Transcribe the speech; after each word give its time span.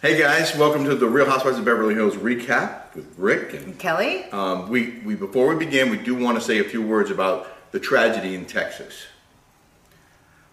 Hey 0.00 0.16
guys, 0.16 0.54
welcome 0.54 0.84
to 0.84 0.94
the 0.94 1.08
Real 1.08 1.26
Housewives 1.26 1.58
of 1.58 1.64
Beverly 1.64 1.92
Hills 1.92 2.14
recap 2.14 2.94
with 2.94 3.18
Rick 3.18 3.52
and 3.54 3.76
Kelly. 3.80 4.26
Um, 4.26 4.68
we, 4.68 5.00
we 5.00 5.16
before 5.16 5.48
we 5.48 5.56
begin, 5.56 5.90
we 5.90 5.96
do 5.96 6.14
want 6.14 6.38
to 6.38 6.40
say 6.40 6.60
a 6.60 6.64
few 6.64 6.80
words 6.80 7.10
about 7.10 7.72
the 7.72 7.80
tragedy 7.80 8.36
in 8.36 8.46
Texas. 8.46 9.06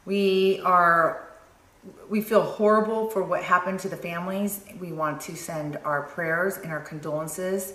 We 0.03 0.61
are 0.61 1.29
we 2.09 2.21
feel 2.21 2.41
horrible 2.41 3.11
for 3.11 3.23
what 3.23 3.43
happened 3.43 3.81
to 3.81 3.87
the 3.87 3.95
families. 3.95 4.65
We 4.79 4.91
want 4.91 5.21
to 5.21 5.35
send 5.35 5.77
our 5.85 6.01
prayers 6.01 6.57
and 6.57 6.71
our 6.71 6.81
condolences 6.81 7.73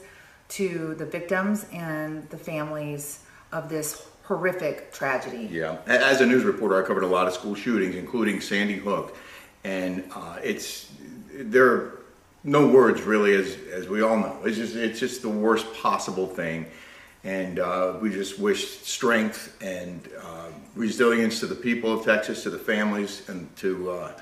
to 0.49 0.97
the 0.97 1.07
victims 1.07 1.67
and 1.73 2.29
the 2.31 2.37
families 2.37 3.21
of 3.53 3.69
this 3.69 4.09
horrific 4.25 4.93
tragedy. 4.93 5.49
Yeah, 5.49 5.79
as 5.87 6.21
a 6.21 6.27
news 6.27 6.43
reporter, 6.43 6.83
I 6.83 6.85
covered 6.85 7.05
a 7.05 7.07
lot 7.07 7.29
of 7.29 7.33
school 7.33 7.55
shootings, 7.55 7.95
including 7.95 8.41
Sandy 8.41 8.75
Hook, 8.75 9.17
and 9.65 10.05
uh, 10.15 10.39
it's 10.43 10.91
there 11.33 11.67
are 11.67 12.01
no 12.45 12.67
words 12.69 13.03
really, 13.03 13.35
as 13.35 13.57
as 13.73 13.89
we 13.89 14.03
all 14.03 14.17
know. 14.17 14.39
It's 14.45 14.57
just 14.57 14.77
it's 14.77 15.01
just 15.01 15.23
the 15.23 15.29
worst 15.29 15.73
possible 15.75 16.27
thing, 16.27 16.67
and 17.25 17.59
uh, 17.59 17.99
we 18.01 18.11
just 18.11 18.39
wish 18.39 18.81
strength 18.81 19.57
and 19.61 20.09
uh, 20.23 20.49
resilience 20.75 21.41
to 21.41 21.47
the 21.47 21.55
people 21.55 21.93
of 21.93 22.05
Texas, 22.05 22.43
to 22.45 22.51
the 22.51 22.59
families, 22.59 23.29
and 23.29 23.55
to 23.57 23.91
uh, 23.91 24.13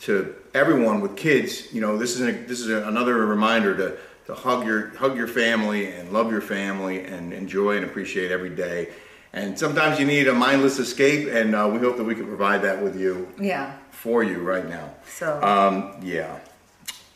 to 0.00 0.34
everyone 0.54 1.00
with 1.00 1.16
kids. 1.16 1.72
You 1.72 1.80
know, 1.80 1.96
this 1.96 2.18
is 2.18 2.46
this 2.46 2.60
is 2.60 2.68
a, 2.68 2.86
another 2.86 3.26
reminder 3.26 3.76
to 3.76 3.96
to 4.26 4.34
hug 4.34 4.64
your 4.64 4.88
hug 4.96 5.16
your 5.16 5.28
family 5.28 5.92
and 5.92 6.12
love 6.12 6.30
your 6.30 6.40
family 6.40 7.04
and 7.04 7.32
enjoy 7.32 7.76
and 7.76 7.84
appreciate 7.84 8.30
every 8.30 8.50
day. 8.50 8.90
And 9.32 9.58
sometimes 9.58 9.98
you 9.98 10.06
need 10.06 10.28
a 10.28 10.32
mindless 10.32 10.78
escape, 10.78 11.28
and 11.28 11.56
uh, 11.56 11.68
we 11.72 11.80
hope 11.80 11.96
that 11.96 12.04
we 12.04 12.14
can 12.14 12.26
provide 12.26 12.62
that 12.62 12.80
with 12.80 12.98
you. 12.98 13.26
Yeah. 13.40 13.76
For 13.94 14.22
you 14.22 14.40
right 14.40 14.68
now. 14.68 14.90
So. 15.06 15.42
Um, 15.42 15.96
yeah. 16.02 16.38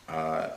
Uh, 0.07 0.49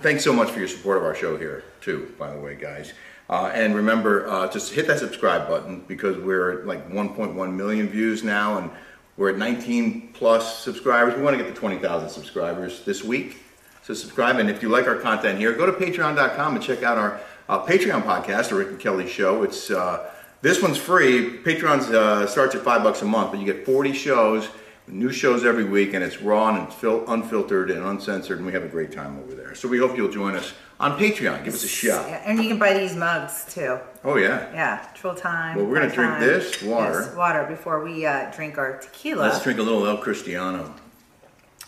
thanks 0.00 0.24
so 0.24 0.32
much 0.32 0.50
for 0.50 0.58
your 0.58 0.68
support 0.68 0.96
of 0.96 1.04
our 1.04 1.14
show 1.14 1.36
here, 1.36 1.64
too, 1.80 2.14
by 2.18 2.32
the 2.32 2.40
way, 2.40 2.54
guys. 2.54 2.94
Uh, 3.28 3.50
and 3.52 3.74
remember, 3.74 4.26
uh, 4.28 4.50
just 4.50 4.72
hit 4.72 4.86
that 4.86 4.98
subscribe 4.98 5.46
button 5.48 5.84
because 5.86 6.16
we're 6.16 6.60
at 6.60 6.66
like 6.66 6.90
1.1 6.90 7.54
million 7.54 7.88
views 7.88 8.24
now 8.24 8.56
and 8.56 8.70
we're 9.18 9.28
at 9.30 9.36
19 9.36 10.12
plus 10.14 10.58
subscribers. 10.58 11.14
We 11.14 11.22
want 11.22 11.36
to 11.36 11.42
get 11.42 11.52
to 11.52 11.60
20,000 11.60 12.08
subscribers 12.08 12.84
this 12.84 13.04
week. 13.04 13.42
So 13.82 13.92
subscribe. 13.92 14.38
And 14.38 14.48
if 14.48 14.62
you 14.62 14.70
like 14.70 14.86
our 14.86 14.96
content 14.96 15.38
here, 15.38 15.52
go 15.52 15.66
to 15.66 15.72
patreon.com 15.72 16.54
and 16.54 16.64
check 16.64 16.82
out 16.82 16.96
our 16.96 17.20
uh, 17.48 17.66
Patreon 17.66 18.02
podcast, 18.02 18.50
the 18.50 18.54
Rick 18.54 18.68
and 18.68 18.80
Kelly 18.80 19.08
Show. 19.08 19.42
It's 19.42 19.70
uh, 19.70 20.10
This 20.40 20.62
one's 20.62 20.78
free. 20.78 21.38
Patreon 21.38 21.80
uh, 21.92 22.26
starts 22.26 22.54
at 22.54 22.62
five 22.62 22.82
bucks 22.82 23.02
a 23.02 23.04
month, 23.04 23.32
but 23.32 23.40
you 23.40 23.46
get 23.46 23.66
40 23.66 23.92
shows 23.92 24.48
new 24.90 25.10
shows 25.12 25.44
every 25.44 25.64
week, 25.64 25.94
and 25.94 26.02
it's 26.04 26.20
raw 26.20 26.54
and 26.54 26.72
fil- 26.72 27.04
unfiltered 27.08 27.70
and 27.70 27.84
uncensored, 27.84 28.38
and 28.38 28.46
we 28.46 28.52
have 28.52 28.64
a 28.64 28.68
great 28.68 28.92
time 28.92 29.18
over 29.18 29.34
there. 29.34 29.54
So 29.54 29.68
we 29.68 29.78
hope 29.78 29.96
you'll 29.96 30.10
join 30.10 30.34
us 30.34 30.52
on 30.80 30.98
Patreon. 30.98 31.44
Give 31.44 31.54
us 31.54 31.64
a 31.64 31.68
shot. 31.68 32.08
Yeah, 32.08 32.22
and 32.24 32.38
you 32.42 32.48
can 32.48 32.58
buy 32.58 32.74
these 32.74 32.94
mugs 32.96 33.52
too. 33.52 33.78
Oh 34.04 34.16
yeah. 34.16 34.50
Yeah, 34.52 34.86
Trill 34.94 35.14
time. 35.14 35.56
Well, 35.56 35.66
we're 35.66 35.80
gonna 35.80 35.94
drink 35.94 36.12
time. 36.12 36.20
this 36.20 36.62
water. 36.62 37.02
Yes, 37.06 37.16
water 37.16 37.44
before 37.48 37.82
we 37.84 38.06
uh, 38.06 38.30
drink 38.34 38.58
our 38.58 38.78
tequila. 38.78 39.22
Let's 39.22 39.42
drink 39.42 39.58
a 39.58 39.62
little 39.62 39.86
El 39.86 39.98
Cristiano. 39.98 40.74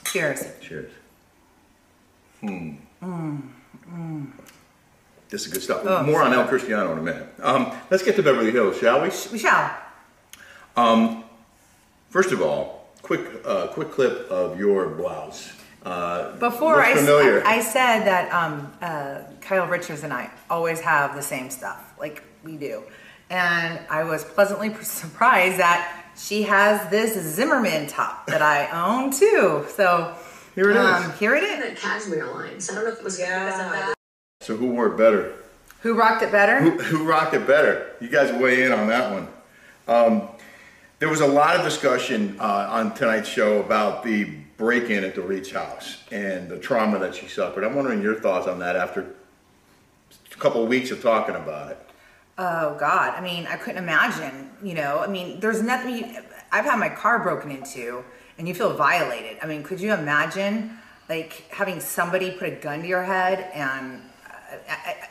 Cheers. 0.05 0.45
Cheers. 0.61 0.91
Hmm. 2.41 2.75
Mmm. 3.03 3.43
Mmm. 3.93 4.27
This 5.29 5.47
is 5.47 5.53
good 5.53 5.63
stuff. 5.63 5.83
Oh, 5.85 6.03
More 6.03 6.23
on 6.23 6.33
El 6.33 6.47
Cristiano 6.49 6.91
in 6.93 6.99
a 6.99 7.03
minute. 7.03 7.27
Um, 7.41 7.73
let's 7.91 8.03
get 8.03 8.17
to 8.17 8.23
Beverly 8.23 8.51
Hills, 8.51 8.79
shall 8.79 9.01
we? 9.03 9.11
We 9.31 9.39
shall. 9.39 9.77
Um, 10.77 11.23
first 12.09 12.33
of 12.33 12.43
all, 12.43 12.80
quick 13.11 13.45
uh, 13.45 13.67
quick 13.67 13.91
clip 13.91 14.31
of 14.31 14.57
your 14.57 14.89
blouse. 14.91 15.53
Uh, 15.85 16.37
Before 16.37 16.81
I, 16.81 16.93
I, 16.93 17.43
I, 17.57 17.61
said 17.61 18.05
that 18.05 18.33
um, 18.33 18.73
uh, 18.81 19.23
Kyle 19.41 19.67
Richards 19.67 20.05
and 20.05 20.13
I 20.13 20.31
always 20.49 20.79
have 20.79 21.17
the 21.17 21.23
same 21.23 21.51
stuff, 21.51 21.93
like 21.99 22.23
we 22.45 22.57
do, 22.57 22.85
and 23.29 23.81
I 23.91 24.05
was 24.05 24.23
pleasantly 24.25 24.73
surprised 24.85 25.59
that 25.59 26.05
she 26.17 26.45
has 26.45 26.89
this 26.91 27.15
Zimmermann 27.35 27.89
top 27.89 28.29
that 28.29 28.43
I 28.43 28.71
own 28.71 29.11
too. 29.11 29.67
So 29.71 30.15
here 30.55 30.71
it 30.71 30.77
um, 30.77 31.11
is. 31.11 31.19
Here 31.19 31.35
it 31.35 31.43
is. 31.43 31.69
The 31.69 31.81
cashmere 31.81 32.27
lines. 32.27 32.71
I 32.71 32.77
don't 32.77 32.85
know 32.85 32.93
if 32.93 32.99
it 32.99 33.05
was 33.05 33.19
yeah. 33.19 33.93
So 34.41 34.57
who 34.57 34.67
wore 34.69 34.87
it 34.87 34.97
better? 34.97 35.35
Who 35.81 35.95
rocked 35.95 36.23
it 36.23 36.31
better? 36.31 36.61
Who, 36.61 36.79
who 36.79 37.05
rocked 37.09 37.35
it 37.35 37.45
better? 37.45 37.97
You 38.01 38.09
guys 38.09 38.31
weigh 38.41 38.63
in 38.63 38.71
on 38.71 38.87
that 38.87 39.13
one. 39.13 39.29
Um, 39.89 40.29
there 41.01 41.09
was 41.09 41.23
a 41.23 41.27
lot 41.27 41.57
of 41.57 41.65
discussion 41.65 42.37
uh, 42.39 42.69
on 42.71 42.95
tonight's 42.95 43.29
show 43.29 43.59
about 43.61 44.05
the 44.05 44.25
break-in 44.59 45.03
at 45.03 45.15
the 45.15 45.23
Reed's 45.23 45.51
house 45.51 46.05
and 46.13 46.49
the 46.49 46.59
trauma 46.59 46.99
that 46.99 47.15
she 47.15 47.27
suffered. 47.27 47.65
I'm 47.65 47.75
wondering 47.75 48.03
your 48.03 48.21
thoughts 48.21 48.47
on 48.47 48.59
that 48.59 48.77
after 48.77 49.15
a 50.31 50.37
couple 50.37 50.63
of 50.63 50.69
weeks 50.69 50.91
of 50.91 51.03
talking 51.03 51.35
about 51.35 51.71
it. 51.73 51.79
Oh 52.37 52.77
God! 52.79 53.15
I 53.15 53.21
mean, 53.23 53.47
I 53.47 53.57
couldn't 53.57 53.83
imagine. 53.83 54.51
You 54.63 54.75
know, 54.75 54.99
I 54.99 55.07
mean, 55.07 55.41
there's 55.41 55.63
nothing. 55.63 56.19
I've 56.53 56.65
had 56.67 56.79
my 56.79 56.91
car 56.91 57.19
broken 57.19 57.51
into, 57.51 58.05
and 58.39 58.47
you 58.47 58.55
feel 58.55 58.75
violated. 58.75 59.39
I 59.43 59.47
mean, 59.47 59.63
could 59.63 59.81
you 59.81 59.93
imagine 59.93 60.79
like 61.09 61.51
having 61.51 61.81
somebody 61.81 62.31
put 62.31 62.49
a 62.49 62.57
gun 62.57 62.83
to 62.83 62.89
your 62.89 63.03
head 63.03 63.51
and 63.53 64.01
uh, 64.27 64.63
I, 64.69 65.09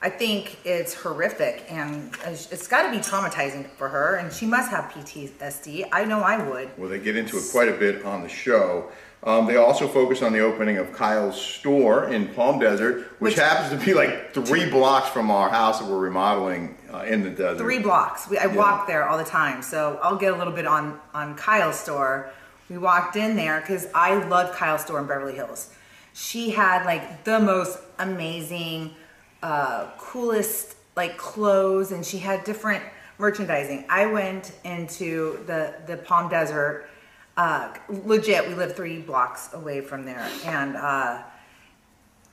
I 0.00 0.10
think 0.10 0.58
it's 0.64 0.94
horrific 0.94 1.64
and 1.68 2.16
it's 2.24 2.68
got 2.68 2.84
to 2.84 2.90
be 2.90 2.98
traumatizing 2.98 3.68
for 3.70 3.88
her, 3.88 4.16
and 4.16 4.32
she 4.32 4.46
must 4.46 4.70
have 4.70 4.84
PTSD. 4.92 5.88
I 5.90 6.04
know 6.04 6.20
I 6.20 6.38
would. 6.48 6.70
Well, 6.78 6.88
they 6.88 7.00
get 7.00 7.16
into 7.16 7.36
it 7.36 7.44
quite 7.50 7.68
a 7.68 7.72
bit 7.72 8.04
on 8.04 8.22
the 8.22 8.28
show. 8.28 8.90
Um, 9.24 9.46
they 9.46 9.56
also 9.56 9.88
focus 9.88 10.22
on 10.22 10.32
the 10.32 10.38
opening 10.38 10.78
of 10.78 10.92
Kyle's 10.92 11.40
store 11.40 12.08
in 12.08 12.28
Palm 12.28 12.60
Desert, 12.60 12.98
which, 13.18 13.32
which 13.32 13.34
happens 13.34 13.76
to 13.76 13.84
be 13.84 13.92
like 13.92 14.32
three 14.32 14.70
blocks 14.70 15.08
from 15.08 15.32
our 15.32 15.48
house 15.48 15.80
that 15.80 15.90
we're 15.90 15.98
remodeling 15.98 16.76
uh, 16.92 16.98
in 16.98 17.24
the 17.24 17.30
desert. 17.30 17.58
Three 17.58 17.80
blocks. 17.80 18.28
We, 18.30 18.38
I 18.38 18.44
yeah. 18.44 18.54
walk 18.54 18.86
there 18.86 19.08
all 19.08 19.18
the 19.18 19.24
time, 19.24 19.62
so 19.62 19.98
I'll 20.04 20.16
get 20.16 20.32
a 20.32 20.36
little 20.36 20.52
bit 20.52 20.66
on 20.66 21.00
on 21.12 21.34
Kyle's 21.34 21.80
store. 21.80 22.30
We 22.70 22.78
walked 22.78 23.16
in 23.16 23.34
there 23.34 23.60
because 23.60 23.88
I 23.92 24.14
love 24.28 24.54
Kyle's 24.54 24.82
store 24.82 25.00
in 25.00 25.06
Beverly 25.06 25.34
Hills. 25.34 25.74
She 26.12 26.50
had 26.50 26.84
like 26.84 27.24
the 27.24 27.40
most 27.40 27.80
amazing 27.98 28.94
uh, 29.42 29.88
coolest 29.98 30.76
like 30.96 31.16
clothes 31.16 31.92
and 31.92 32.04
she 32.04 32.18
had 32.18 32.44
different 32.44 32.82
merchandising. 33.18 33.84
I 33.88 34.06
went 34.06 34.52
into 34.64 35.44
the 35.46 35.74
the 35.86 35.96
Palm 35.96 36.28
Desert. 36.28 36.88
Uh, 37.36 37.72
legit, 37.88 38.48
we 38.48 38.54
live 38.54 38.74
three 38.74 39.00
blocks 39.00 39.52
away 39.52 39.80
from 39.80 40.04
there, 40.04 40.28
and 40.44 40.76
uh, 40.76 41.22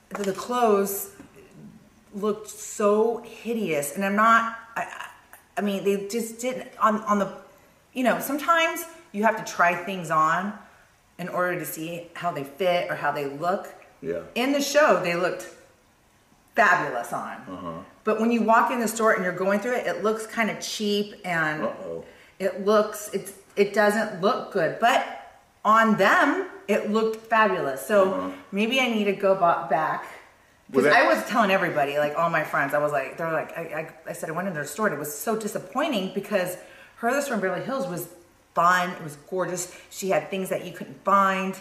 the, 0.08 0.24
the 0.24 0.32
clothes 0.32 1.12
looked 2.12 2.48
so 2.48 3.18
hideous. 3.18 3.94
And 3.94 4.04
I'm 4.04 4.16
not. 4.16 4.58
I, 4.74 5.10
I 5.56 5.60
mean, 5.60 5.84
they 5.84 6.08
just 6.08 6.40
didn't 6.40 6.68
on 6.80 7.02
on 7.02 7.18
the. 7.18 7.32
You 7.92 8.04
know, 8.04 8.18
sometimes 8.20 8.84
you 9.12 9.22
have 9.22 9.42
to 9.42 9.52
try 9.52 9.74
things 9.74 10.10
on 10.10 10.52
in 11.18 11.28
order 11.28 11.58
to 11.58 11.64
see 11.64 12.08
how 12.14 12.30
they 12.30 12.44
fit 12.44 12.90
or 12.90 12.94
how 12.94 13.12
they 13.12 13.26
look. 13.26 13.72
Yeah. 14.02 14.20
In 14.34 14.52
the 14.52 14.60
show, 14.60 15.00
they 15.02 15.14
looked 15.14 15.44
fabulous 16.56 17.12
on. 17.12 17.36
Uh-huh. 17.48 17.72
But 18.04 18.20
when 18.20 18.32
you 18.32 18.42
walk 18.42 18.70
in 18.72 18.80
the 18.80 18.88
store 18.88 19.12
and 19.12 19.22
you're 19.22 19.32
going 19.32 19.60
through 19.60 19.76
it, 19.76 19.86
it 19.86 20.02
looks 20.02 20.26
kind 20.26 20.50
of 20.50 20.60
cheap 20.60 21.14
and 21.24 21.62
Uh-oh. 21.62 22.04
it 22.38 22.64
looks 22.64 23.10
it's 23.12 23.32
it 23.54 23.72
doesn't 23.72 24.20
look 24.20 24.52
good. 24.52 24.78
But 24.80 25.04
on 25.64 25.96
them, 25.96 26.48
it 26.68 26.90
looked 26.90 27.16
fabulous. 27.26 27.86
So 27.86 28.12
uh-huh. 28.12 28.30
maybe 28.52 28.80
I 28.80 28.88
need 28.88 29.04
to 29.04 29.12
go 29.12 29.34
back. 29.34 30.06
Because 30.68 30.86
I 30.86 31.06
was 31.06 31.24
telling 31.28 31.52
everybody, 31.52 31.96
like 31.96 32.18
all 32.18 32.28
my 32.28 32.42
friends, 32.42 32.74
I 32.74 32.78
was 32.78 32.90
like, 32.90 33.16
they're 33.16 33.32
like, 33.32 33.56
I, 33.56 33.62
I, 34.06 34.10
I 34.10 34.12
said 34.12 34.28
I 34.28 34.32
went 34.32 34.48
in 34.48 34.54
their 34.54 34.64
store. 34.64 34.88
And 34.88 34.96
it 34.96 34.98
was 34.98 35.16
so 35.16 35.36
disappointing 35.36 36.10
because 36.12 36.56
her 36.96 37.20
store 37.20 37.34
in 37.34 37.40
Beverly 37.40 37.64
Hills 37.64 37.86
was 37.86 38.08
fun. 38.54 38.90
It 38.90 39.04
was 39.04 39.16
gorgeous. 39.30 39.76
She 39.90 40.08
had 40.08 40.28
things 40.28 40.48
that 40.48 40.64
you 40.66 40.72
couldn't 40.72 41.04
find. 41.04 41.54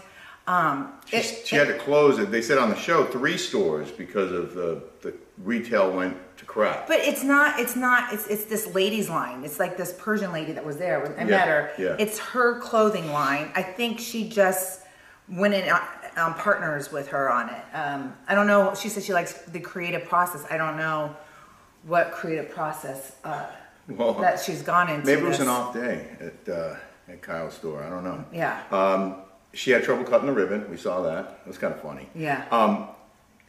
Um, 0.47 0.94
she, 1.06 1.18
it, 1.18 1.47
she 1.47 1.56
had 1.56 1.68
to 1.68 1.77
close 1.77 2.19
it. 2.19 2.30
They 2.30 2.42
said 2.42 2.57
on 2.57 2.69
the 2.69 2.75
show 2.75 3.03
three 3.06 3.38
stores 3.38 3.92
because 3.92 4.31
of 4.31 4.53
the 4.53 4.83
the 5.01 5.13
retail 5.39 5.92
went 5.92 6.18
to 6.38 6.45
crap. 6.45 6.88
But 6.88 7.00
it's 7.00 7.24
not. 7.24 7.59
It's 7.59 7.75
not. 7.75 8.13
It's 8.13 8.27
it's 8.27 8.45
this 8.45 8.74
lady's 8.75 9.09
line. 9.09 9.44
It's 9.44 9.59
like 9.59 9.75
this 9.75 9.94
Persian 9.97 10.31
lady 10.31 10.51
that 10.51 10.65
was 10.65 10.77
there. 10.77 11.03
I 11.18 11.21
yeah, 11.21 11.25
met 11.25 11.47
her. 11.47 11.71
Yeah. 11.80 11.95
It's 11.97 12.19
her 12.19 12.59
clothing 12.59 13.12
line. 13.12 13.51
I 13.56 13.63
think 13.63 14.00
she 14.00 14.30
just 14.30 14.81
went 15.27 15.53
in. 15.53 15.68
Uh, 15.68 15.80
um, 16.18 16.33
partners 16.36 16.91
with 16.91 17.09
her 17.09 17.30
on 17.30 17.50
it. 17.50 17.63
Um, 17.74 18.15
I 18.27 18.36
don't 18.36 18.48
know. 18.48 18.74
She 18.75 18.89
said 18.89 19.03
she 19.03 19.13
likes 19.13 19.33
the 19.33 19.59
creative 19.59 20.06
process. 20.06 20.45
I 20.50 20.57
don't 20.57 20.77
know 20.77 21.15
what 21.83 22.12
creative 22.12 22.50
process 22.50 23.15
uh, 23.24 23.45
Well, 23.88 24.13
that 24.15 24.39
she's 24.39 24.62
gone 24.62 24.89
into. 24.89 25.06
Maybe 25.06 25.21
it 25.21 25.24
was 25.24 25.38
this. 25.38 25.48
an 25.48 25.53
off 25.53 25.74
day 25.74 26.07
at, 26.19 26.53
uh, 26.53 26.75
at 27.07 27.21
Kyle's 27.21 27.53
store. 27.53 27.83
I 27.83 27.89
don't 27.89 28.03
know. 28.03 28.25
Yeah. 28.31 28.63
Um, 28.71 29.18
she 29.56 29.72
had 29.72 29.84
trouble 29.84 30.04
cutting 30.04 30.28
the 30.28 30.34
ribbon. 30.34 30.69
We 30.69 30.78
saw 30.78 31.02
that. 31.04 31.40
It 31.46 31.48
was 31.48 31.57
kind 31.57 31.74
of 31.74 31.81
funny. 31.81 32.07
Yeah. 32.13 32.46
Um, 32.52 32.88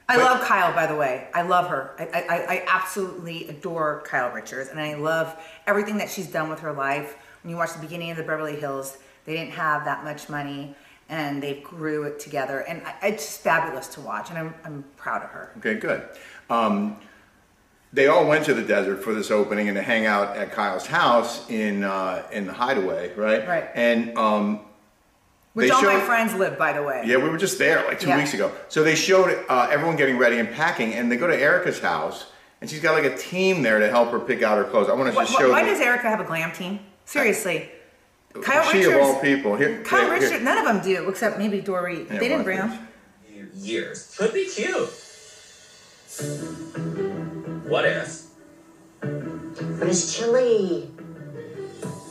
I 0.09 0.17
but- 0.17 0.25
love 0.25 0.41
Kyle, 0.43 0.73
by 0.73 0.87
the 0.87 0.95
way. 0.97 1.27
I 1.35 1.43
love 1.43 1.69
her. 1.69 1.95
I, 1.99 2.05
I, 2.29 2.37
I- 2.59 2.65
absolutely 2.69 3.49
adore 3.49 4.03
Kyle 4.07 4.33
Richards, 4.33 4.71
and 4.71 4.81
I 4.81 4.95
love 4.95 5.37
everything 5.67 5.99
that 5.99 6.09
she's 6.09 6.29
done 6.29 6.49
with 6.49 6.61
her 6.61 6.73
life. 6.73 7.17
When 7.43 7.51
you 7.51 7.57
watch 7.57 7.73
the 7.75 7.81
beginning 7.81 8.11
of 8.13 8.17
the 8.17 8.23
Beverly 8.23 8.57
Hills, 8.57 8.99
they 9.25 9.35
didn't 9.35 9.53
have 9.53 9.85
that 9.85 10.05
much 10.05 10.29
money, 10.29 10.75
and 11.09 11.43
they 11.43 11.61
grew 11.61 12.05
it 12.05 12.19
together, 12.21 12.61
and 12.61 12.83
I, 12.87 13.09
it's 13.09 13.25
just 13.25 13.41
fabulous 13.41 13.89
to 13.89 14.01
watch, 14.01 14.31
and 14.31 14.39
I'm, 14.39 14.55
I'm 14.65 14.85
proud 14.97 15.23
of 15.23 15.31
her. 15.31 15.53
Okay, 15.59 15.75
good. 15.75 16.03
Um, 16.51 16.99
they 17.93 18.09
all 18.09 18.27
went 18.27 18.45
to 18.47 18.55
the 18.55 18.63
desert 18.63 19.03
for 19.03 19.15
this 19.15 19.31
opening 19.31 19.69
and 19.69 19.77
to 19.77 19.83
hang 19.83 20.07
out 20.07 20.37
at 20.37 20.53
Kyle's 20.53 20.87
house 20.87 21.49
in 21.49 21.83
uh, 21.83 22.23
in 22.33 22.47
the 22.47 22.53
Hideaway, 22.53 23.15
right? 23.15 23.47
Right. 23.47 23.69
And 23.75 24.17
um, 24.19 24.61
Which 25.57 25.69
They 25.69 25.75
all 25.75 25.83
my 25.85 26.01
friends 26.01 26.35
live, 26.35 26.59
by 26.59 26.75
the 26.75 26.83
way. 26.83 27.03
yeah, 27.07 27.17
we 27.17 27.31
were 27.31 27.39
just 27.39 27.57
there 27.59 27.83
like 27.87 27.99
two 27.99 28.09
Yeah. 28.09 28.19
weeks 28.19 28.35
ago. 28.35 28.53
So 28.69 28.85
they 28.85 28.95
showed 28.95 29.43
uh, 29.49 29.69
everyone 29.71 29.97
getting 29.97 30.19
ready 30.19 30.39
and 30.39 30.51
packing, 30.53 30.93
and 30.93 31.11
they 31.11 31.17
go 31.17 31.27
to 31.27 31.35
Erika's 31.35 31.79
house, 31.81 32.27
and 32.61 32.69
she's 32.69 32.81
got 32.81 32.93
like 32.93 33.11
a 33.11 33.17
team 33.17 33.63
there 33.63 33.79
to 33.79 33.89
help 33.89 34.11
her 34.11 34.21
pick 34.21 34.43
out 34.43 34.59
her 34.59 34.65
clothes. 34.65 34.91
I 34.91 34.93
want 34.93 35.09
to 35.11 35.17
Why, 35.17 35.25
just 35.25 35.39
show. 35.39 35.51
why 35.51 35.65
the- 35.65 35.71
does 35.71 35.81
Erika 35.81 36.11
have 36.11 36.21
a 36.21 36.25
glam 36.25 36.53
team? 36.53 36.81
Seriously. 37.07 37.71
Kyle 38.43 38.71
she 38.71 38.81
Richards. 38.81 38.97
of 38.97 39.01
all 39.01 39.19
people. 39.23 39.57
Here, 39.57 39.81
Kyle 39.83 40.03
here- 40.03 40.11
Richards, 40.13 40.31
here. 40.33 40.41
none 40.41 40.59
of 40.59 40.65
them 40.67 40.81
do, 40.83 41.09
except 41.09 41.39
maybe 41.39 41.63
Dory. 41.63 42.01
Yeah, 42.01 42.19
they 42.19 42.29
didn't 42.29 42.37
watch 42.41 42.45
bring 42.45 42.59
them. 42.59 42.79
years. 43.55 44.15
Could 44.19 44.35
be 44.35 44.45
cute. 44.45 44.91
What 47.67 47.87
if? 47.87 48.25
But 49.01 49.89
it's 49.89 50.19
chilly. 50.19 50.91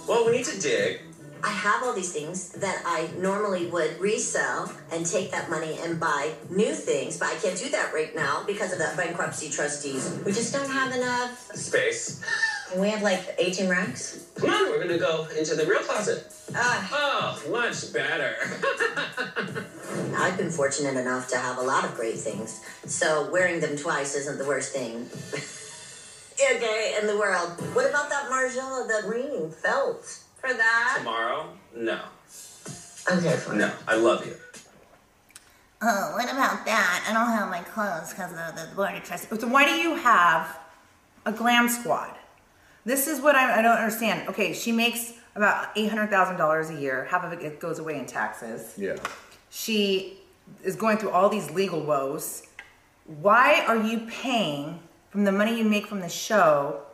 Well, 0.08 0.26
we 0.26 0.32
need 0.32 0.46
to 0.46 0.60
dig. 0.60 1.02
I 1.46 1.50
have 1.50 1.84
all 1.84 1.94
these 1.94 2.12
things 2.12 2.50
that 2.54 2.82
I 2.88 3.08
normally 3.20 3.68
would 3.68 4.00
resell 4.00 4.74
and 4.92 5.06
take 5.06 5.30
that 5.30 5.48
money 5.48 5.78
and 5.84 6.00
buy 6.00 6.34
new 6.50 6.74
things, 6.74 7.20
but 7.20 7.28
I 7.28 7.36
can't 7.36 7.56
do 7.56 7.70
that 7.70 7.94
right 7.94 8.16
now 8.16 8.44
because 8.48 8.74
of 8.74 8.80
the 8.80 8.92
bankruptcy 8.98 9.52
trustees. 9.52 10.20
We 10.26 10.32
just 10.32 10.52
don't 10.52 10.70
have 10.70 10.96
enough. 10.96 11.52
Space. 11.56 12.20
We 12.76 12.90
have 12.90 13.04
like 13.04 13.36
18 13.38 13.70
racks? 13.70 14.26
Come 14.38 14.50
on, 14.50 14.72
we're 14.72 14.82
gonna 14.82 14.98
go 14.98 15.28
into 15.38 15.54
the 15.54 15.68
real 15.68 15.82
closet. 15.82 16.34
Ah, 16.56 16.90
Oh, 16.92 17.52
much 17.52 17.94
better. 17.94 18.38
I've 20.18 20.38
been 20.38 20.50
fortunate 20.50 20.98
enough 20.98 21.28
to 21.30 21.38
have 21.38 21.60
a 21.60 21.62
lot 21.62 21.86
of 21.86 21.94
great 21.94 22.18
things, 22.18 22.60
so 22.86 23.30
wearing 23.32 23.60
them 23.60 23.78
twice 23.78 24.16
isn't 24.16 24.40
the 24.40 24.46
worst 24.46 24.74
thing. 24.74 25.08
okay, 26.56 26.98
in 27.00 27.06
the 27.06 27.18
world. 27.20 27.52
What 27.76 27.88
about 27.88 28.10
that 28.10 28.32
Margiela, 28.32 28.88
that 28.88 29.04
ring 29.08 29.52
felt 29.52 30.25
for 30.46 30.54
that? 30.54 30.96
Tomorrow? 31.00 31.50
No. 31.76 32.00
Okay, 33.12 33.36
fine. 33.38 33.58
No, 33.58 33.72
I 33.88 33.96
love 33.96 34.26
you. 34.26 34.34
Oh, 35.82 36.14
what 36.16 36.26
about 36.26 36.66
that? 36.66 37.06
I 37.08 37.14
don't 37.14 37.28
have 37.28 37.50
my 37.50 37.62
clothes 37.62 38.12
because 38.12 38.32
of 38.32 38.56
the 38.56 38.76
board 38.76 38.96
of 38.96 39.04
trustees. 39.04 39.40
So 39.40 39.48
why 39.48 39.66
do 39.66 39.74
you 39.74 39.96
have 39.96 40.58
a 41.26 41.32
glam 41.32 41.70
squad? 41.70 42.16
This 42.86 43.08
is 43.08 43.22
what 43.22 43.36
I, 43.36 43.60
I 43.60 43.62
don't 43.62 43.78
understand. 43.78 44.28
Okay, 44.30 44.54
she 44.54 44.72
makes 44.72 45.14
about 45.36 45.70
eight 45.76 45.90
hundred 45.90 46.10
thousand 46.10 46.38
dollars 46.38 46.70
a 46.70 46.76
year. 46.76 47.06
Half 47.10 47.26
of 47.26 47.34
it 47.34 47.42
it 47.42 47.60
goes 47.60 47.80
away 47.80 48.00
in 48.00 48.06
taxes. 48.06 48.74
Yeah. 48.78 48.96
She 49.50 50.22
is 50.64 50.76
going 50.76 50.98
through 50.98 51.12
all 51.12 51.30
these 51.30 51.52
legal 51.52 51.82
woes. 51.82 52.44
Why 53.06 53.64
are 53.68 53.78
you 53.78 54.08
paying 54.08 54.80
from 55.10 55.24
the 55.26 55.32
money 55.32 55.58
you 55.58 55.64
make 55.64 55.88
from 55.88 56.00
the 56.00 56.10
show 56.10 56.85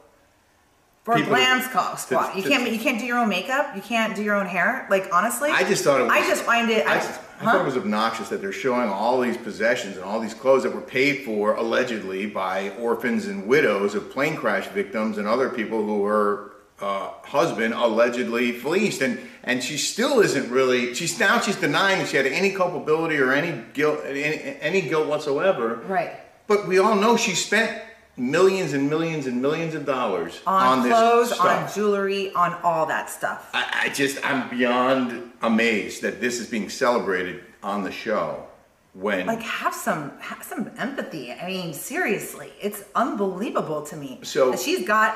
for 1.03 1.15
People 1.15 1.33
a 1.33 1.38
glam 1.38 1.59
to- 1.59 1.65
squad? 1.68 1.95
squad? 1.95 2.36
You 2.36 2.44
to- 2.44 2.50
can't 2.50 2.71
you 2.71 2.80
can't 2.80 3.00
do 3.00 3.06
your 3.06 3.18
own 3.18 3.30
makeup. 3.30 3.75
You 3.75 3.81
can't 3.81 4.15
do 4.15 4.24
your 4.24 4.36
own 4.36 4.45
hair. 4.45 4.88
Like 4.89 5.09
honestly, 5.13 5.50
I 5.50 5.63
just 5.63 5.83
thought 5.83 6.00
it 6.00 6.03
was. 6.03 6.12
I 6.12 6.21
just 6.27 6.44
find 6.44 6.69
it. 6.69 6.86
I, 6.86 6.95
I 6.95 6.98
huh? 7.00 7.51
thought 7.53 7.62
it 7.62 7.65
was 7.65 7.77
obnoxious 7.77 8.30
that 8.30 8.39
they're 8.42 8.51
showing 8.51 8.88
all 8.89 9.19
these 9.21 9.38
possessions 9.38 9.95
and 9.95 10.06
all 10.06 10.19
these 10.19 10.33
clothes 10.36 10.63
that 10.63 10.74
were 10.75 10.81
paid 10.81 11.24
for 11.25 11.56
allegedly 11.56 12.27
by 12.27 12.69
orphans 12.80 13.25
and 13.25 13.48
widows 13.48 13.95
of 13.95 14.12
plane 14.12 14.36
crash 14.36 14.68
victims 14.68 15.18
and 15.18 15.27
other 15.27 15.50
people 15.50 15.83
who 15.83 16.00
were 16.01 16.53
uh, 16.80 17.09
husband 17.24 17.74
allegedly 17.74 18.51
fleeced, 18.51 19.01
and 19.01 19.19
and 19.44 19.63
she 19.63 19.77
still 19.77 20.19
isn't 20.19 20.51
really. 20.51 20.94
She's 20.94 21.19
now 21.19 21.39
she's 21.39 21.56
denying 21.56 21.97
that 22.00 22.09
she 22.09 22.18
had 22.18 22.27
any 22.27 22.51
culpability 22.51 23.18
or 23.18 23.31
any 23.33 23.63
guilt, 23.74 24.01
any, 24.06 24.24
any 24.62 24.81
guilt 24.81 25.07
whatsoever. 25.07 25.77
Right. 25.88 26.12
But 26.47 26.68
we 26.68 26.77
all 26.80 26.95
know 26.95 27.18
she 27.18 27.31
spent 27.33 27.81
millions 28.17 28.73
and 28.73 28.89
millions 28.89 29.25
and 29.27 29.41
millions 29.41 29.73
of 29.75 29.85
dollars 29.85 30.41
on, 30.45 30.79
on, 30.79 30.83
this 30.83 30.91
clothes, 30.91 31.31
on 31.33 31.73
jewelry, 31.73 32.33
on 32.33 32.53
all 32.63 32.85
that 32.85 33.09
stuff. 33.09 33.49
I, 33.53 33.85
I 33.85 33.89
just 33.89 34.23
I'm 34.25 34.49
beyond 34.49 35.31
amazed 35.41 36.01
that 36.03 36.21
this 36.21 36.39
is 36.39 36.47
being 36.47 36.69
celebrated 36.69 37.43
on 37.63 37.83
the 37.83 37.91
show 37.91 38.45
when 38.93 39.25
like 39.25 39.41
have 39.41 39.73
some 39.73 40.11
have 40.19 40.43
some 40.43 40.69
empathy. 40.77 41.31
I 41.31 41.47
mean, 41.47 41.73
seriously, 41.73 42.51
it's 42.61 42.83
unbelievable 42.95 43.83
to 43.83 43.95
me 43.95 44.19
So- 44.23 44.55
she's 44.55 44.85
got 44.85 45.15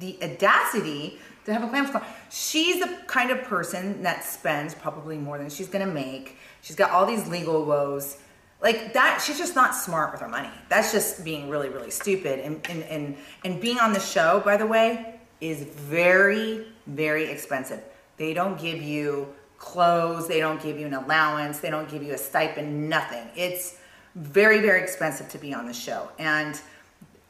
the 0.00 0.18
audacity 0.22 1.18
to 1.44 1.52
have 1.52 1.62
a 1.62 1.66
glam 1.66 1.86
squad. 1.86 2.04
She's 2.30 2.80
the 2.80 2.88
kind 3.06 3.30
of 3.30 3.42
person 3.42 4.02
that 4.02 4.24
spends 4.24 4.74
probably 4.74 5.18
more 5.18 5.38
than 5.38 5.50
she's 5.50 5.68
gonna 5.68 5.86
make. 5.86 6.38
She's 6.62 6.76
got 6.76 6.90
all 6.90 7.06
these 7.06 7.28
legal 7.28 7.64
woes. 7.64 8.16
Like 8.64 8.94
that, 8.94 9.22
she's 9.24 9.36
just 9.36 9.54
not 9.54 9.74
smart 9.74 10.10
with 10.10 10.22
her 10.22 10.28
money. 10.28 10.48
That's 10.70 10.90
just 10.90 11.22
being 11.22 11.50
really, 11.50 11.68
really 11.68 11.90
stupid. 11.90 12.40
And 12.40 12.66
and 12.70 12.82
and, 12.84 13.16
and 13.44 13.60
being 13.60 13.78
on 13.78 13.92
the 13.92 14.00
show, 14.00 14.40
by 14.44 14.56
the 14.56 14.66
way, 14.66 15.20
is 15.42 15.62
very, 15.62 16.66
very 16.86 17.26
expensive. 17.26 17.84
They 18.16 18.32
don't 18.32 18.58
give 18.58 18.80
you 18.80 19.28
clothes, 19.58 20.26
they 20.28 20.40
don't 20.40 20.62
give 20.62 20.80
you 20.80 20.86
an 20.86 20.94
allowance, 20.94 21.60
they 21.60 21.70
don't 21.70 21.88
give 21.88 22.02
you 22.02 22.14
a 22.14 22.18
stipend, 22.18 22.88
nothing. 22.88 23.28
It's 23.36 23.76
very, 24.14 24.60
very 24.60 24.82
expensive 24.82 25.28
to 25.30 25.38
be 25.38 25.52
on 25.52 25.66
the 25.66 25.74
show. 25.74 26.08
And 26.18 26.58